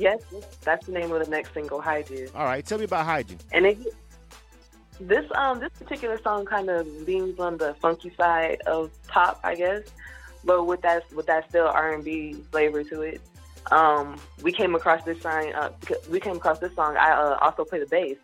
Yes, 0.00 0.22
that's 0.62 0.86
the 0.86 0.92
name 0.92 1.12
of 1.12 1.22
the 1.22 1.30
next 1.30 1.52
single, 1.52 1.78
"Hide 1.78 2.08
You." 2.08 2.30
All 2.34 2.46
right. 2.46 2.64
Tell 2.64 2.78
me 2.78 2.84
about 2.84 3.04
"Hide 3.04 3.30
You." 3.30 3.36
And 3.52 3.66
it, 3.66 3.78
this 4.98 5.26
um 5.34 5.60
this 5.60 5.68
particular 5.78 6.18
song 6.22 6.46
kind 6.46 6.70
of 6.70 6.86
leans 7.06 7.38
on 7.38 7.58
the 7.58 7.74
funky 7.82 8.10
side 8.16 8.62
of 8.66 8.90
pop, 9.08 9.38
I 9.44 9.54
guess, 9.56 9.82
but 10.42 10.64
with 10.64 10.80
that 10.80 11.02
with 11.12 11.26
that 11.26 11.50
still 11.50 11.66
R 11.66 11.92
and 11.92 12.02
B 12.02 12.32
flavor 12.50 12.82
to 12.84 13.02
it. 13.02 13.20
Um, 13.70 14.18
we 14.42 14.52
came 14.52 14.74
across 14.74 15.04
this 15.04 15.20
song. 15.20 15.52
Uh, 15.52 15.70
we 16.10 16.18
came 16.18 16.36
across 16.36 16.60
this 16.60 16.74
song. 16.74 16.96
I 16.96 17.10
uh, 17.12 17.36
also 17.42 17.66
play 17.66 17.80
the 17.80 17.86
bass, 17.86 18.16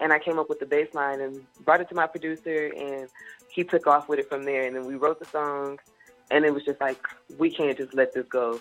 and 0.00 0.14
I 0.14 0.18
came 0.18 0.38
up 0.38 0.48
with 0.48 0.58
the 0.58 0.66
bass 0.66 0.88
line 0.94 1.20
and 1.20 1.44
brought 1.66 1.82
it 1.82 1.90
to 1.90 1.94
my 1.94 2.06
producer, 2.06 2.72
and 2.74 3.10
he 3.50 3.62
took 3.62 3.86
off 3.86 4.08
with 4.08 4.20
it 4.20 4.28
from 4.30 4.44
there. 4.44 4.64
And 4.66 4.74
then 4.74 4.86
we 4.86 4.94
wrote 4.94 5.18
the 5.18 5.26
song, 5.26 5.78
and 6.30 6.46
it 6.46 6.54
was 6.54 6.64
just 6.64 6.80
like 6.80 7.06
we 7.36 7.50
can't 7.50 7.76
just 7.76 7.92
let 7.92 8.14
this 8.14 8.26
go. 8.26 8.58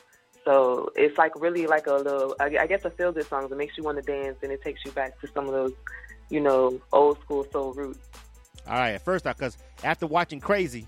So 0.50 0.92
it's 0.96 1.16
like 1.16 1.40
really 1.40 1.68
like 1.68 1.86
a 1.86 1.94
little, 1.94 2.36
I 2.40 2.46
I 2.46 2.66
guess, 2.66 2.84
a 2.84 2.90
feel 2.90 3.12
good 3.12 3.28
song 3.28 3.50
that 3.50 3.56
makes 3.56 3.78
you 3.78 3.84
want 3.84 3.98
to 3.98 4.02
dance, 4.02 4.38
and 4.42 4.52
it 4.52 4.64
takes 4.64 4.84
you 4.84 4.92
back 4.94 5.22
to 5.22 5.28
some 5.28 5.46
of 5.46 5.52
those, 5.52 5.74
you 6.32 6.40
know, 6.40 6.82
old 6.92 7.22
school 7.22 7.46
soul 7.52 7.72
roots. 7.74 8.00
All 8.68 8.74
right, 8.74 8.94
at 8.94 9.06
first, 9.06 9.26
because 9.26 9.58
after 9.84 10.08
watching 10.08 10.40
Crazy, 10.40 10.88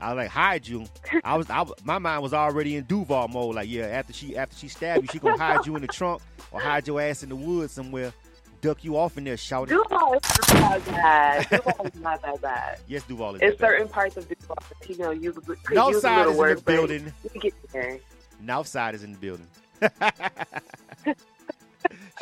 I 0.00 0.14
was 0.14 0.22
like 0.22 0.30
hide 0.30 0.66
you. 0.66 0.86
I 1.22 1.36
was, 1.36 1.50
I, 1.50 1.66
my 1.84 1.98
mind 1.98 2.22
was 2.22 2.32
already 2.32 2.76
in 2.76 2.84
Duval 2.84 3.28
mode. 3.28 3.56
Like, 3.56 3.68
yeah, 3.68 3.88
after 3.88 4.14
she 4.14 4.38
after 4.38 4.56
she 4.56 4.68
stabbed 4.68 5.02
you, 5.02 5.08
she 5.12 5.18
gonna 5.18 5.36
hide 5.36 5.66
you 5.66 5.76
in 5.76 5.82
the 5.82 5.88
trunk 5.88 6.22
or 6.50 6.58
hide 6.58 6.86
your 6.86 6.98
ass 6.98 7.22
in 7.22 7.28
the 7.28 7.36
woods 7.36 7.74
somewhere, 7.74 8.14
duck 8.62 8.82
you 8.84 8.96
off 8.96 9.18
in 9.18 9.24
there, 9.24 9.36
shout 9.36 9.70
it. 9.70 9.74
Duval 9.74 10.14
is 10.14 10.54
not 10.54 10.82
that 10.86 10.86
bad. 10.86 11.50
Duval 11.50 11.86
is 11.86 12.00
not 12.00 12.22
that 12.22 12.40
bad. 12.40 12.80
Yes, 12.88 13.02
Duval 13.02 13.34
is. 13.34 13.42
It's 13.42 13.50
that 13.50 13.60
bad. 13.60 13.66
certain 13.66 13.88
parts 13.88 14.16
of 14.16 14.26
Duval 14.26 14.56
you 14.88 14.96
know, 14.96 15.10
you 15.10 15.34
could 15.34 15.46
use 15.46 15.58
a 15.66 15.74
Northside 15.74 16.26
little 16.26 16.44
is 16.44 16.50
in 16.52 16.56
the 16.56 16.62
building. 16.62 17.12
We 17.34 17.40
get 17.40 17.54
there. 17.70 17.98
Northside 18.48 18.94
is 18.94 19.04
in 19.04 19.12
the 19.12 19.18
building. 19.18 19.46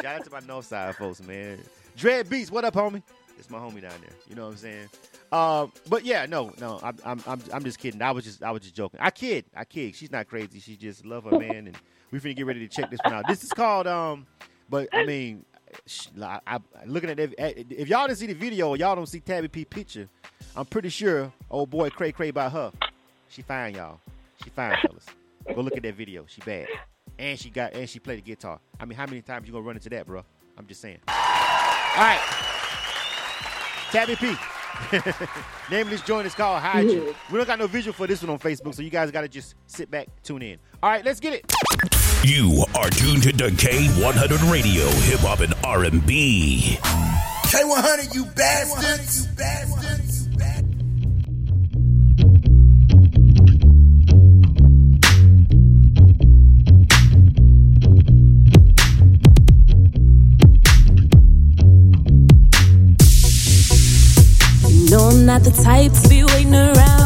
Shout 0.02 0.20
out 0.20 0.24
to 0.24 0.30
my 0.30 0.40
Northside 0.40 0.96
folks, 0.96 1.22
man. 1.22 1.58
Dread 1.96 2.28
Beats, 2.28 2.50
what 2.50 2.64
up, 2.64 2.74
homie? 2.74 3.02
It's 3.38 3.48
my 3.48 3.58
homie 3.58 3.80
down 3.80 3.94
there. 4.00 4.16
You 4.28 4.34
know 4.34 4.46
what 4.46 4.52
I'm 4.52 4.56
saying? 4.56 4.88
Um, 5.30 5.72
but 5.88 6.04
yeah, 6.04 6.26
no, 6.26 6.52
no, 6.60 6.80
I'm, 6.82 6.96
I'm, 7.04 7.22
I'm, 7.26 7.40
I'm 7.52 7.64
just 7.64 7.78
kidding. 7.78 8.02
I 8.02 8.10
was 8.10 8.24
just, 8.24 8.42
I 8.42 8.50
was 8.50 8.62
just 8.62 8.74
joking. 8.74 9.00
I 9.00 9.10
kid, 9.10 9.44
I 9.54 9.64
kid. 9.64 9.94
She's 9.94 10.10
not 10.10 10.26
crazy. 10.26 10.58
She 10.58 10.76
just 10.76 11.06
love 11.06 11.24
her 11.24 11.38
man, 11.38 11.68
and 11.68 11.76
we 12.10 12.18
finna 12.18 12.36
get 12.36 12.46
ready 12.46 12.66
to 12.66 12.68
check 12.68 12.90
this 12.90 13.00
one 13.04 13.14
out. 13.14 13.24
This 13.28 13.44
is 13.44 13.52
called, 13.52 13.86
um, 13.86 14.26
but 14.68 14.88
I 14.92 15.04
mean, 15.04 15.44
I, 16.20 16.40
I, 16.46 16.58
looking 16.86 17.10
at 17.10 17.18
if 17.18 17.88
y'all 17.88 18.06
didn't 18.06 18.18
see 18.18 18.26
the 18.26 18.34
video, 18.34 18.74
y'all 18.74 18.96
don't 18.96 19.08
see 19.08 19.20
Tabi 19.20 19.48
P 19.48 19.64
picture. 19.64 20.08
I'm 20.56 20.66
pretty 20.66 20.88
sure 20.88 21.32
old 21.50 21.70
boy 21.70 21.90
Cray 21.90 22.12
Cray 22.12 22.30
by 22.30 22.48
her. 22.48 22.72
She 23.28 23.42
fine, 23.42 23.74
y'all. 23.74 24.00
She 24.42 24.50
fine, 24.50 24.76
fellas. 24.82 25.06
Go 25.54 25.60
look 25.60 25.76
at 25.76 25.82
that 25.82 25.94
video. 25.94 26.24
She 26.26 26.40
bad, 26.40 26.66
and 27.18 27.38
she 27.38 27.50
got, 27.50 27.74
and 27.74 27.88
she 27.88 27.98
played 27.98 28.18
the 28.18 28.22
guitar. 28.22 28.60
I 28.78 28.84
mean, 28.84 28.96
how 28.96 29.06
many 29.06 29.22
times 29.22 29.46
you 29.46 29.52
gonna 29.52 29.64
run 29.64 29.76
into 29.76 29.88
that, 29.90 30.06
bro? 30.06 30.24
I'm 30.58 30.66
just 30.66 30.80
saying. 30.80 30.98
All 31.08 31.14
right, 31.96 32.20
Tabi 33.90 34.16
P. 34.16 34.34
Name 35.70 35.86
of 35.86 35.90
this 35.90 36.02
joint 36.02 36.26
is 36.26 36.34
called 36.34 36.60
Hide 36.60 36.90
You. 36.90 37.14
We 37.30 37.38
don't 37.38 37.46
got 37.46 37.58
no 37.58 37.66
visual 37.66 37.94
for 37.94 38.06
this 38.06 38.22
one 38.22 38.30
on 38.30 38.38
Facebook, 38.38 38.74
so 38.74 38.82
you 38.82 38.90
guys 38.90 39.10
got 39.10 39.22
to 39.22 39.28
just 39.28 39.54
sit 39.66 39.90
back, 39.90 40.08
tune 40.22 40.42
in. 40.42 40.58
All 40.82 40.90
right, 40.90 41.02
let's 41.04 41.18
get 41.18 41.32
it. 41.32 41.50
You 42.22 42.64
are 42.74 42.90
tuned 42.90 43.22
to 43.22 43.32
the 43.32 43.48
K100 43.50 44.52
Radio, 44.52 44.84
Hip 44.84 45.20
Hop 45.20 45.40
and 45.40 45.54
R&B. 45.64 46.78
K100, 46.82 48.14
you 48.14 48.26
bastards. 48.26 49.26
You 49.26 49.32
bastards. 49.36 50.15
I'm 65.16 65.24
not 65.24 65.42
the 65.44 65.50
type 65.50 65.92
to 65.92 66.08
be 66.10 66.24
waiting 66.24 66.54
around 66.54 67.05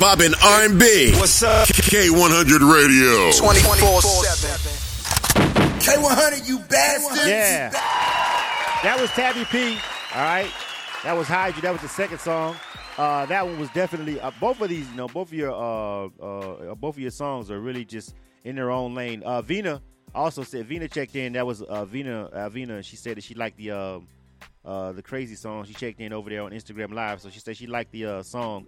hip 0.00 0.08
hop 0.08 0.20
and 0.20 0.34
R&B. 0.42 1.12
What's 1.18 1.42
up? 1.42 1.68
K100 1.68 2.60
Radio. 2.60 3.30
24 3.32 4.02
7. 4.02 4.60
K100, 5.80 6.48
you 6.48 6.58
bastards. 6.60 7.26
Yeah. 7.26 7.70
That 8.82 8.98
was 9.00 9.10
Tabi 9.10 9.44
P. 9.44 9.78
All 10.14 10.22
right. 10.22 10.50
That 11.04 11.16
was 11.16 11.26
Hide 11.26 11.54
You. 11.56 11.62
That 11.62 11.72
was 11.72 11.82
the 11.82 11.88
second 11.88 12.18
song. 12.18 12.56
Uh, 12.96 13.24
that 13.26 13.46
one 13.46 13.58
was 13.58 13.70
definitely 13.70 14.20
uh, 14.20 14.30
both 14.40 14.60
of 14.60 14.68
these. 14.68 14.88
You 14.90 14.96
know, 14.96 15.08
both 15.08 15.28
of 15.28 15.34
your 15.34 15.52
uh, 15.52 16.06
uh, 16.22 16.74
both 16.74 16.96
of 16.96 17.00
your 17.00 17.10
songs 17.10 17.50
are 17.50 17.60
really 17.60 17.84
just 17.84 18.14
in 18.44 18.56
their 18.56 18.70
own 18.70 18.94
lane. 18.94 19.22
Uh, 19.22 19.40
Vina 19.40 19.80
also 20.14 20.42
said 20.42 20.66
Vina 20.66 20.88
checked 20.88 21.16
in. 21.16 21.32
That 21.34 21.46
was 21.46 21.62
uh, 21.62 21.84
Vina. 21.86 22.24
Uh, 22.24 22.48
Vina. 22.50 22.82
She 22.82 22.96
said 22.96 23.16
that 23.16 23.24
she 23.24 23.34
liked 23.34 23.56
the 23.56 23.70
uh, 23.70 24.00
uh, 24.64 24.92
the 24.92 25.02
crazy 25.02 25.34
song. 25.34 25.64
She 25.64 25.72
checked 25.72 26.00
in 26.00 26.12
over 26.12 26.28
there 26.28 26.42
on 26.42 26.50
Instagram 26.50 26.92
Live. 26.92 27.22
So 27.22 27.30
she 27.30 27.40
said 27.40 27.56
she 27.56 27.66
liked 27.66 27.92
the 27.92 28.04
uh, 28.04 28.22
song 28.22 28.66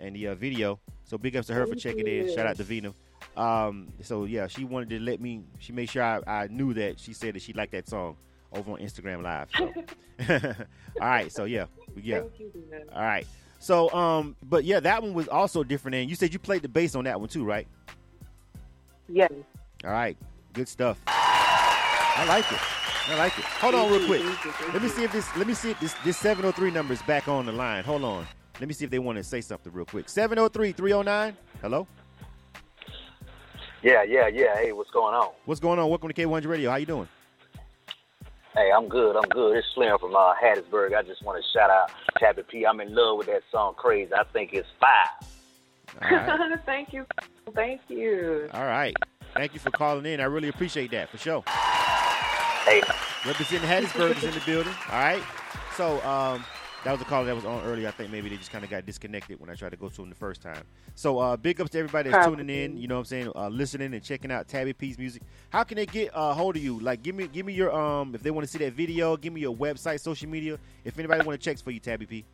and 0.00 0.16
the 0.16 0.28
uh, 0.28 0.34
video. 0.34 0.80
So 1.04 1.18
big 1.18 1.36
ups 1.36 1.48
to 1.48 1.54
her 1.54 1.66
for 1.66 1.74
checking 1.74 2.06
in. 2.06 2.34
Shout 2.34 2.46
out 2.46 2.56
to 2.56 2.64
Vina. 2.64 2.92
Um, 3.36 3.88
so 4.02 4.24
yeah, 4.24 4.46
she 4.46 4.64
wanted 4.64 4.90
to 4.90 5.00
let 5.00 5.20
me. 5.20 5.42
She 5.58 5.72
made 5.72 5.88
sure 5.90 6.02
I, 6.02 6.20
I 6.26 6.46
knew 6.48 6.74
that 6.74 6.98
she 6.98 7.12
said 7.12 7.34
that 7.34 7.42
she 7.42 7.52
liked 7.52 7.72
that 7.72 7.88
song 7.88 8.16
over 8.52 8.72
on 8.72 8.78
Instagram 8.78 9.22
Live. 9.22 9.48
So. 9.56 9.72
All 11.00 11.08
right. 11.08 11.32
So 11.32 11.44
yeah, 11.44 11.66
yeah. 11.96 12.20
Thank 12.20 12.40
you. 12.40 12.52
All 12.92 13.02
right. 13.02 13.26
So 13.58 13.90
um, 13.92 14.36
but 14.42 14.64
yeah, 14.64 14.80
that 14.80 15.02
one 15.02 15.14
was 15.14 15.28
also 15.28 15.62
different. 15.62 15.94
And 15.96 16.10
you 16.10 16.16
said 16.16 16.32
you 16.32 16.38
played 16.38 16.62
the 16.62 16.68
bass 16.68 16.94
on 16.94 17.04
that 17.04 17.18
one 17.18 17.28
too, 17.28 17.44
right? 17.44 17.66
Yes. 19.08 19.30
All 19.84 19.90
right. 19.90 20.16
Good 20.52 20.68
stuff. 20.68 20.98
I 21.06 22.24
like 22.26 22.50
it. 22.50 22.58
I 23.08 23.16
like 23.16 23.38
it. 23.38 23.44
Hold 23.44 23.74
on 23.74 23.90
real 23.90 24.06
quick. 24.06 24.22
Let 24.72 24.82
me 24.82 24.88
see 24.88 25.04
if 25.04 25.12
this 25.12 25.36
let 25.36 25.46
me 25.46 25.54
see 25.54 25.70
if 25.70 25.80
this 25.80 25.94
this 26.04 26.16
703 26.18 26.70
number 26.70 26.92
is 26.92 27.02
back 27.02 27.28
on 27.28 27.46
the 27.46 27.52
line. 27.52 27.84
Hold 27.84 28.04
on. 28.04 28.26
Let 28.60 28.68
me 28.68 28.74
see 28.74 28.84
if 28.84 28.90
they 28.90 28.98
want 28.98 29.16
to 29.16 29.24
say 29.24 29.40
something 29.40 29.72
real 29.72 29.86
quick. 29.86 30.06
703-309. 30.06 31.34
Hello? 31.62 31.86
Yeah, 33.82 34.02
yeah, 34.02 34.26
yeah. 34.28 34.54
Hey, 34.54 34.72
what's 34.72 34.90
going 34.90 35.14
on? 35.14 35.30
What's 35.46 35.60
going 35.60 35.78
on? 35.78 35.88
Welcome 35.88 36.10
to 36.10 36.14
K100 36.14 36.46
Radio. 36.46 36.70
How 36.70 36.76
you 36.76 36.84
doing? 36.84 37.08
Hey, 38.54 38.70
I'm 38.70 38.86
good. 38.86 39.16
I'm 39.16 39.28
good. 39.30 39.56
It's 39.56 39.66
Slim 39.74 39.98
from 39.98 40.14
uh, 40.14 40.34
Hattiesburg. 40.34 40.94
I 40.94 41.02
just 41.02 41.22
want 41.22 41.42
to 41.42 41.58
shout 41.58 41.70
out 41.70 41.90
Tabi 42.18 42.42
P. 42.42 42.66
I'm 42.66 42.80
in 42.82 42.94
love 42.94 43.16
with 43.16 43.28
that 43.28 43.40
song, 43.50 43.72
Crazy. 43.78 44.12
I 44.12 44.24
think 44.24 44.52
it's 44.52 44.68
fire. 44.78 46.18
All 46.20 46.36
right. 46.36 46.60
Thank 46.66 46.92
you. 46.92 47.06
Thank 47.54 47.80
you. 47.88 48.50
All 48.52 48.66
right. 48.66 48.94
Thank 49.32 49.54
you 49.54 49.60
for 49.60 49.70
calling 49.70 50.04
in. 50.04 50.20
I 50.20 50.24
really 50.24 50.48
appreciate 50.48 50.90
that 50.90 51.08
for 51.08 51.16
sure. 51.16 51.42
Hey, 51.46 52.82
Representing 53.26 53.66
Hattiesburg 53.66 54.18
is 54.18 54.24
in 54.24 54.34
the 54.34 54.42
building. 54.44 54.74
All 54.90 54.98
right. 54.98 55.22
So 55.76 56.02
um, 56.02 56.44
that 56.84 56.92
was 56.92 57.00
a 57.00 57.04
call 57.04 57.24
that 57.24 57.34
was 57.34 57.44
on 57.44 57.62
earlier. 57.64 57.88
I 57.88 57.90
think 57.90 58.10
maybe 58.10 58.28
they 58.30 58.36
just 58.36 58.50
kind 58.50 58.64
of 58.64 58.70
got 58.70 58.86
disconnected 58.86 59.38
when 59.38 59.50
I 59.50 59.54
tried 59.54 59.70
to 59.70 59.76
go 59.76 59.88
to 59.88 59.96
them 59.96 60.08
the 60.08 60.14
first 60.14 60.40
time. 60.40 60.62
So 60.94 61.18
uh, 61.18 61.36
big 61.36 61.60
ups 61.60 61.70
to 61.70 61.78
everybody 61.78 62.10
that's 62.10 62.26
tuning 62.26 62.48
in. 62.48 62.76
You 62.76 62.88
know 62.88 62.94
what 62.94 63.00
I'm 63.00 63.04
saying? 63.06 63.32
Uh, 63.34 63.48
listening 63.48 63.92
and 63.92 64.02
checking 64.02 64.32
out 64.32 64.48
Tabi 64.48 64.72
P's 64.72 64.98
music. 64.98 65.22
How 65.50 65.62
can 65.64 65.76
they 65.76 65.86
get 65.86 66.10
a 66.14 66.32
hold 66.32 66.56
of 66.56 66.62
you? 66.62 66.80
Like, 66.80 67.02
give 67.02 67.14
me 67.14 67.26
give 67.28 67.44
me 67.44 67.52
your 67.52 67.74
um 67.74 68.14
if 68.14 68.22
they 68.22 68.30
want 68.30 68.46
to 68.46 68.50
see 68.50 68.58
that 68.64 68.72
video. 68.72 69.16
Give 69.16 69.32
me 69.32 69.40
your 69.40 69.54
website, 69.54 70.00
social 70.00 70.28
media. 70.28 70.58
If 70.84 70.98
anybody 70.98 71.24
want 71.24 71.40
to 71.40 71.44
check 71.44 71.58
for 71.58 71.70
you, 71.70 71.80
Tabi 71.80 72.06
P. 72.06 72.24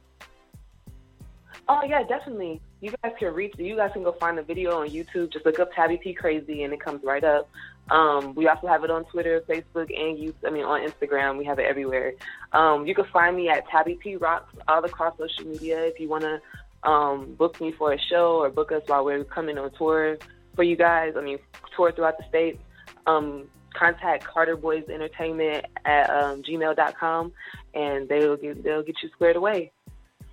Oh 1.68 1.82
yeah, 1.82 2.04
definitely. 2.04 2.60
You 2.80 2.92
guys 3.02 3.12
can 3.18 3.34
reach. 3.34 3.54
You 3.58 3.76
guys 3.76 3.90
can 3.92 4.04
go 4.04 4.12
find 4.12 4.38
the 4.38 4.42
video 4.42 4.80
on 4.80 4.88
YouTube. 4.88 5.32
Just 5.32 5.44
look 5.44 5.58
up 5.58 5.72
Tabi 5.74 5.96
P 5.96 6.14
Crazy, 6.14 6.62
and 6.62 6.72
it 6.72 6.80
comes 6.80 7.02
right 7.02 7.24
up. 7.24 7.48
Um, 7.90 8.34
we 8.34 8.48
also 8.48 8.66
have 8.66 8.82
it 8.84 8.90
on 8.90 9.04
Twitter, 9.04 9.42
Facebook, 9.48 9.96
and 9.96 10.18
you. 10.18 10.34
I 10.44 10.50
mean, 10.50 10.64
on 10.64 10.80
Instagram. 10.80 11.38
We 11.38 11.44
have 11.44 11.58
it 11.58 11.66
everywhere. 11.66 12.14
Um, 12.52 12.86
you 12.86 12.94
can 12.94 13.04
find 13.06 13.36
me 13.36 13.48
at 13.48 13.68
Tabi 13.68 13.94
P 13.94 14.16
Rocks 14.16 14.54
all 14.66 14.84
across 14.84 15.16
social 15.18 15.44
media. 15.44 15.84
If 15.84 16.00
you 16.00 16.08
want 16.08 16.24
to 16.24 16.40
um, 16.82 17.34
book 17.34 17.60
me 17.60 17.72
for 17.72 17.92
a 17.92 17.98
show 17.98 18.38
or 18.42 18.50
book 18.50 18.72
us 18.72 18.82
while 18.86 19.04
we're 19.04 19.24
coming 19.24 19.58
on 19.58 19.70
tour 19.72 20.18
for 20.54 20.62
you 20.62 20.76
guys. 20.76 21.14
I 21.16 21.20
mean, 21.20 21.38
tour 21.76 21.92
throughout 21.92 22.18
the 22.18 22.24
state. 22.28 22.60
Um, 23.06 23.48
contact 23.74 24.24
Carter 24.24 24.56
Boys 24.56 24.84
Entertainment 24.88 25.66
at 25.84 26.08
um, 26.10 26.42
gmail.com, 26.42 27.32
and 27.74 28.08
they'll 28.08 28.36
get 28.36 28.64
they'll 28.64 28.82
get 28.82 28.96
you 29.02 29.10
squared 29.10 29.36
away. 29.36 29.72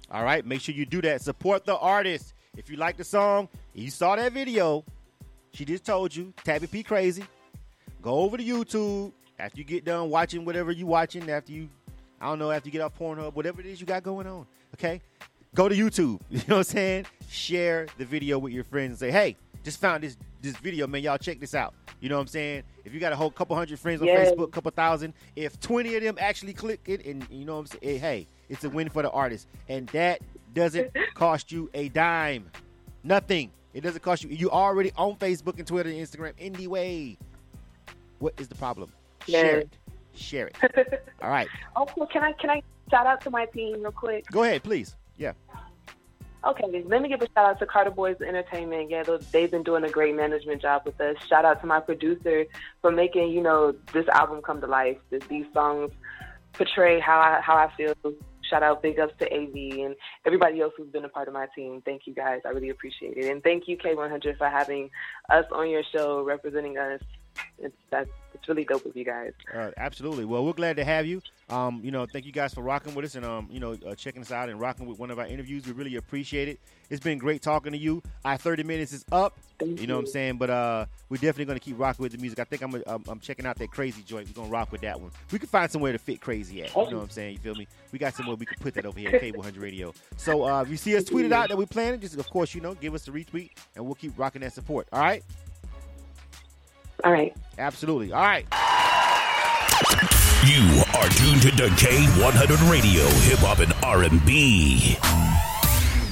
All 0.10 0.24
right, 0.24 0.46
make 0.46 0.62
sure 0.62 0.74
you 0.74 0.86
do 0.86 1.02
that. 1.02 1.22
Support 1.22 1.66
the 1.66 1.78
artist. 1.78 2.34
If 2.56 2.70
you 2.70 2.78
like 2.78 2.98
the 2.98 3.04
song, 3.04 3.50
you 3.74 3.89
saw 3.89 4.16
that 4.16 4.32
video, 4.32 4.86
she 5.54 5.66
just 5.66 5.86
told 5.86 6.16
you, 6.16 6.34
Tabi 6.44 6.68
P 6.68 6.84
Crazy. 6.84 7.24
Go 8.04 8.20
over 8.20 8.36
to 8.38 8.44
YouTube 8.44 9.13
after 9.39 9.58
you 9.58 9.63
get 9.63 9.86
done 9.86 10.10
watching 10.10 10.44
whatever 10.44 10.72
you 10.72 10.86
watching, 10.86 11.30
after 11.30 11.54
you, 11.54 11.70
I 12.20 12.26
don't 12.28 12.38
know, 12.38 12.52
after 12.52 12.68
you 12.68 12.72
get 12.74 12.82
off 12.82 12.98
Pornhub, 13.00 13.34
whatever 13.34 13.62
it 13.62 13.66
is 13.66 13.80
you 13.80 13.88
got 13.88 14.04
going 14.04 14.28
on, 14.28 14.46
okay? 14.76 15.02
Go 15.56 15.70
to 15.70 15.76
YouTube. 15.76 16.20
You 16.30 16.39
know 16.39 16.44
what 16.48 16.58
I'm 16.58 16.63
saying? 16.66 17.06
Share 17.30 17.88
the 17.98 18.04
video 18.06 18.38
with 18.39 18.52
your 18.52 18.66
friends 18.66 18.89
and 18.89 19.00
say, 19.00 19.10
hey, 19.12 19.38
just 19.63 19.80
found 19.80 20.04
this 20.04 20.18
this 20.42 20.58
video, 20.58 20.86
man. 20.88 21.02
Y'all 21.02 21.18
check 21.18 21.39
this 21.39 21.56
out. 21.56 21.74
You 22.02 22.10
know 22.10 22.16
what 22.16 22.22
I'm 22.24 22.28
saying? 22.28 22.63
If 22.84 22.94
you 22.94 23.00
got 23.00 23.13
a 23.13 23.16
whole 23.16 23.32
couple 23.32 23.56
hundred 23.56 23.80
friends 23.80 24.02
on 24.02 24.08
Yes. 24.10 24.32
Facebook, 24.32 24.52
couple 24.52 24.70
thousand, 24.72 25.13
if 25.38 25.58
20 25.62 25.96
of 25.96 26.04
them 26.04 26.18
actually 26.20 26.52
click 26.52 26.82
it, 26.86 27.06
and 27.06 27.26
you 27.32 27.46
know 27.46 27.54
what 27.56 27.72
I'm 27.72 27.80
saying? 27.80 27.96
Eh, 27.96 28.00
hey, 28.00 28.28
it's 28.50 28.66
a 28.66 28.70
win 28.70 28.89
for 28.89 29.02
the 29.02 29.10
artist. 29.12 29.48
And 29.70 29.88
that 29.89 30.20
doesn't 30.54 30.92
cost 31.13 31.54
you 31.54 31.70
a 31.74 31.88
dime. 31.88 32.52
Nothing. 33.06 33.52
It 33.74 33.82
doesn't 33.82 34.02
cost 34.02 34.26
you. 34.26 34.30
You 34.32 34.52
already 34.52 34.92
on 34.98 35.16
Facebook 35.16 35.58
and 35.60 35.66
Twitter 35.66 35.89
and 35.89 35.98
Instagram 35.98 36.34
anyway. 36.38 37.18
What 38.24 38.40
is 38.40 38.48
the 38.48 38.56
problem? 38.56 38.90
Share 39.28 39.58
it. 39.60 39.70
Share 40.16 40.48
it. 40.48 41.04
All 41.22 41.30
right. 41.30 41.50
Also, 41.76 42.06
can 42.06 42.24
I 42.24 42.32
can 42.32 42.50
I 42.50 42.64
shout 42.90 43.06
out 43.06 43.20
to 43.24 43.30
my 43.30 43.48
team 43.48 43.82
real 43.82 43.92
quick? 43.92 44.26
Go 44.32 44.44
ahead, 44.44 44.64
please. 44.64 44.96
Yeah. 45.18 45.34
Okay, 46.46 46.86
let 46.88 47.02
me 47.02 47.10
give 47.10 47.22
a 47.22 47.28
shout 47.36 47.50
out 47.50 47.60
to 47.60 47.66
Carter 47.66 47.92
Boys 47.92 48.16
Entertainment. 48.26 48.90
Yeah, 48.90 49.04
they've 49.34 49.52
been 49.52 49.64
doing 49.64 49.84
a 49.84 49.90
great 49.90 50.16
management 50.16 50.62
job 50.62 50.84
with 50.86 51.02
us. 51.02 51.18
Shout 51.28 51.44
out 51.44 51.60
to 51.62 51.68
my 51.68 51.82
producer 51.82 52.46
for 52.82 52.92
making 52.92 53.34
you 53.34 53.42
know 53.42 53.76
this 53.92 54.08
album 54.08 54.42
come 54.42 54.62
to 54.62 54.68
life. 54.68 54.98
That 55.10 55.28
these 55.28 55.46
songs 55.54 55.92
portray 56.54 57.02
how 57.02 57.20
I 57.20 57.42
how 57.42 57.58
I 57.58 57.76
feel. 57.76 57.94
Shout 58.50 58.64
out, 58.64 58.82
big 58.82 59.00
ups 59.00 59.16
to 59.20 59.26
AV 59.34 59.86
and 59.86 59.96
everybody 60.26 60.62
else 60.62 60.74
who's 60.78 60.88
been 60.88 61.04
a 61.04 61.10
part 61.10 61.28
of 61.28 61.34
my 61.34 61.48
team. 61.54 61.82
Thank 61.84 62.04
you 62.06 62.14
guys, 62.14 62.40
I 62.46 62.50
really 62.50 62.70
appreciate 62.70 63.18
it, 63.18 63.26
and 63.30 63.44
thank 63.44 63.68
you 63.68 63.78
K100 63.78 64.38
for 64.38 64.48
having 64.48 64.92
us 65.30 65.46
on 65.52 65.70
your 65.70 65.84
show, 65.92 66.24
representing 66.24 66.78
us. 66.78 67.02
It's 67.58 67.76
that's 67.89 68.10
it's 68.34 68.48
really 68.48 68.65
dope 68.65 68.86
with 68.86 68.96
you 68.96 69.06
guys. 69.06 69.32
Uh, 69.54 69.72
absolutely. 69.78 70.26
Well, 70.26 70.46
we're 70.46 70.54
glad 70.54 70.76
to 70.78 70.84
have 70.84 71.06
you. 71.06 71.22
Um, 71.50 71.82
you 71.84 71.91
know, 71.91 72.06
thank 72.06 72.26
you 72.26 72.32
guys 72.32 72.54
for 72.54 72.62
rocking 72.62 72.96
with 72.96 73.06
us 73.06 73.15
and 73.15 73.26
um, 73.26 73.48
you 73.52 73.60
know, 73.60 73.78
uh, 73.88 73.96
checking 73.96 74.22
us 74.22 74.32
out 74.32 74.50
and 74.50 74.60
rocking 74.60 74.86
with 74.86 75.00
one 75.00 75.12
of 75.12 75.19
our 75.19 75.28
interviews. 75.28 75.65
We 75.65 75.74
really 75.74 75.96
appreciate 75.96 76.48
it. 76.48 76.60
It's 76.89 77.04
been 77.04 77.17
great 77.17 77.41
talking 77.41 77.72
to 77.72 77.78
you. 77.78 78.02
Our 78.26 78.38
30 78.38 78.63
minutes 78.63 78.91
is 78.91 79.06
up. 79.12 79.38
Thank 79.60 79.80
You 79.80 79.88
know 79.88 79.96
what 79.96 80.02
I'm 80.02 80.08
saying? 80.08 80.38
But 80.38 80.50
uh, 80.50 80.86
we're 81.10 81.17
definitely 81.17 81.46
going 81.46 81.60
to 81.60 81.63
keep 81.63 81.80
rocking 81.80 82.04
with 82.04 82.12
the 82.12 82.17
music. 82.17 82.39
I 82.39 82.43
think 82.43 82.62
I'm, 82.62 82.82
I'm 82.88 83.04
I'm 83.08 83.19
checking 83.19 83.46
out 83.46 83.58
that 83.58 83.72
crazy 83.72 84.02
joint. 84.02 84.28
We're 84.28 84.34
going 84.34 84.48
to 84.50 84.52
rock 84.52 84.72
with 84.72 84.82
that 84.82 85.00
one. 85.00 85.12
We 85.32 85.39
can 85.39 85.48
find 85.48 85.72
somewhere 85.72 85.91
to 85.91 86.00
fit 86.00 86.19
crazy 86.19 86.63
at. 86.63 86.76
You 86.76 86.91
know 86.91 86.98
what 86.98 87.04
I'm 87.04 87.10
saying? 87.10 87.34
You 87.34 87.39
feel 87.39 87.56
me? 87.56 87.67
We 87.91 88.00
got 88.00 88.13
somewhere 88.13 88.36
we 88.36 88.46
can 88.46 88.58
put 88.60 88.74
that 88.74 88.86
over 88.86 89.00
here 89.00 89.15
at 89.15 89.22
K100 89.22 89.62
Radio. 89.62 89.93
So 90.17 90.43
uh, 90.43 90.62
if 90.63 90.69
you 90.69 90.78
see 90.78 90.96
us 90.98 91.04
tweet 91.04 91.26
it 91.26 91.32
out 91.32 91.50
that 91.50 91.58
we're 91.58 91.65
planning, 91.65 92.00
just 92.00 92.17
of 92.17 92.30
course, 92.30 92.54
you 92.56 92.62
know, 92.62 92.74
give 92.74 92.93
us 92.93 93.08
a 93.08 93.12
retweet 93.12 93.52
and 93.76 93.86
we'll 93.86 93.96
keep 93.96 94.17
rocking 94.17 94.41
that 94.41 94.54
support. 94.54 94.88
All 94.91 95.02
right? 95.02 95.24
All 97.04 97.12
right. 97.12 97.36
Absolutely. 97.58 98.13
All 98.13 98.22
right. 98.22 98.46
You 100.46 100.84
are 100.96 101.10
tuned 101.10 101.42
to 101.42 101.50
K100 101.52 102.72
Radio, 102.72 103.04
Hip 103.04 103.39
Hop 103.39 103.60
and 103.60 103.74
R&B. 103.84 104.98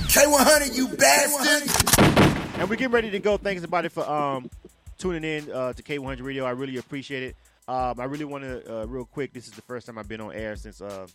K100, 0.07 0.75
you 0.75 0.89
bastards. 0.89 2.57
And 2.59 2.69
we're 2.69 2.75
getting 2.75 2.91
ready 2.91 3.09
to 3.11 3.19
go. 3.19 3.37
Thanks 3.37 3.59
everybody 3.59 3.87
for 3.87 4.09
um, 4.09 4.49
tuning 4.97 5.23
in 5.23 5.49
uh, 5.51 5.73
to 5.73 5.81
K100 5.81 6.23
Radio. 6.23 6.43
I 6.43 6.51
really 6.51 6.77
appreciate 6.77 7.23
it. 7.23 7.35
Um, 7.67 7.99
I 7.99 8.05
really 8.05 8.25
want 8.25 8.43
to 8.43 8.81
uh, 8.81 8.85
real 8.85 9.05
quick. 9.05 9.31
This 9.33 9.47
is 9.47 9.53
the 9.53 9.61
first 9.61 9.87
time 9.87 9.97
I've 9.97 10.09
been 10.09 10.19
on 10.19 10.33
air 10.33 10.57
since 10.57 10.81
uh, 10.81 11.07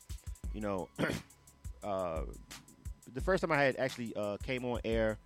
you 0.55 0.63
know 0.63 0.89
uh, 1.85 2.23
the 3.13 3.21
first 3.21 3.43
time 3.43 3.53
I 3.53 3.63
had 3.63 3.77
actually 3.77 4.15
uh, 4.17 4.39
came 4.39 4.65
on 4.65 4.81
air 4.85 5.19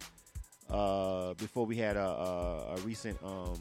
uh, 0.69 1.35
before 1.35 1.67
we 1.67 1.77
had 1.77 1.97
a, 1.97 2.05
a, 2.05 2.75
a 2.75 2.77
recent 2.81 3.17
um, 3.23 3.61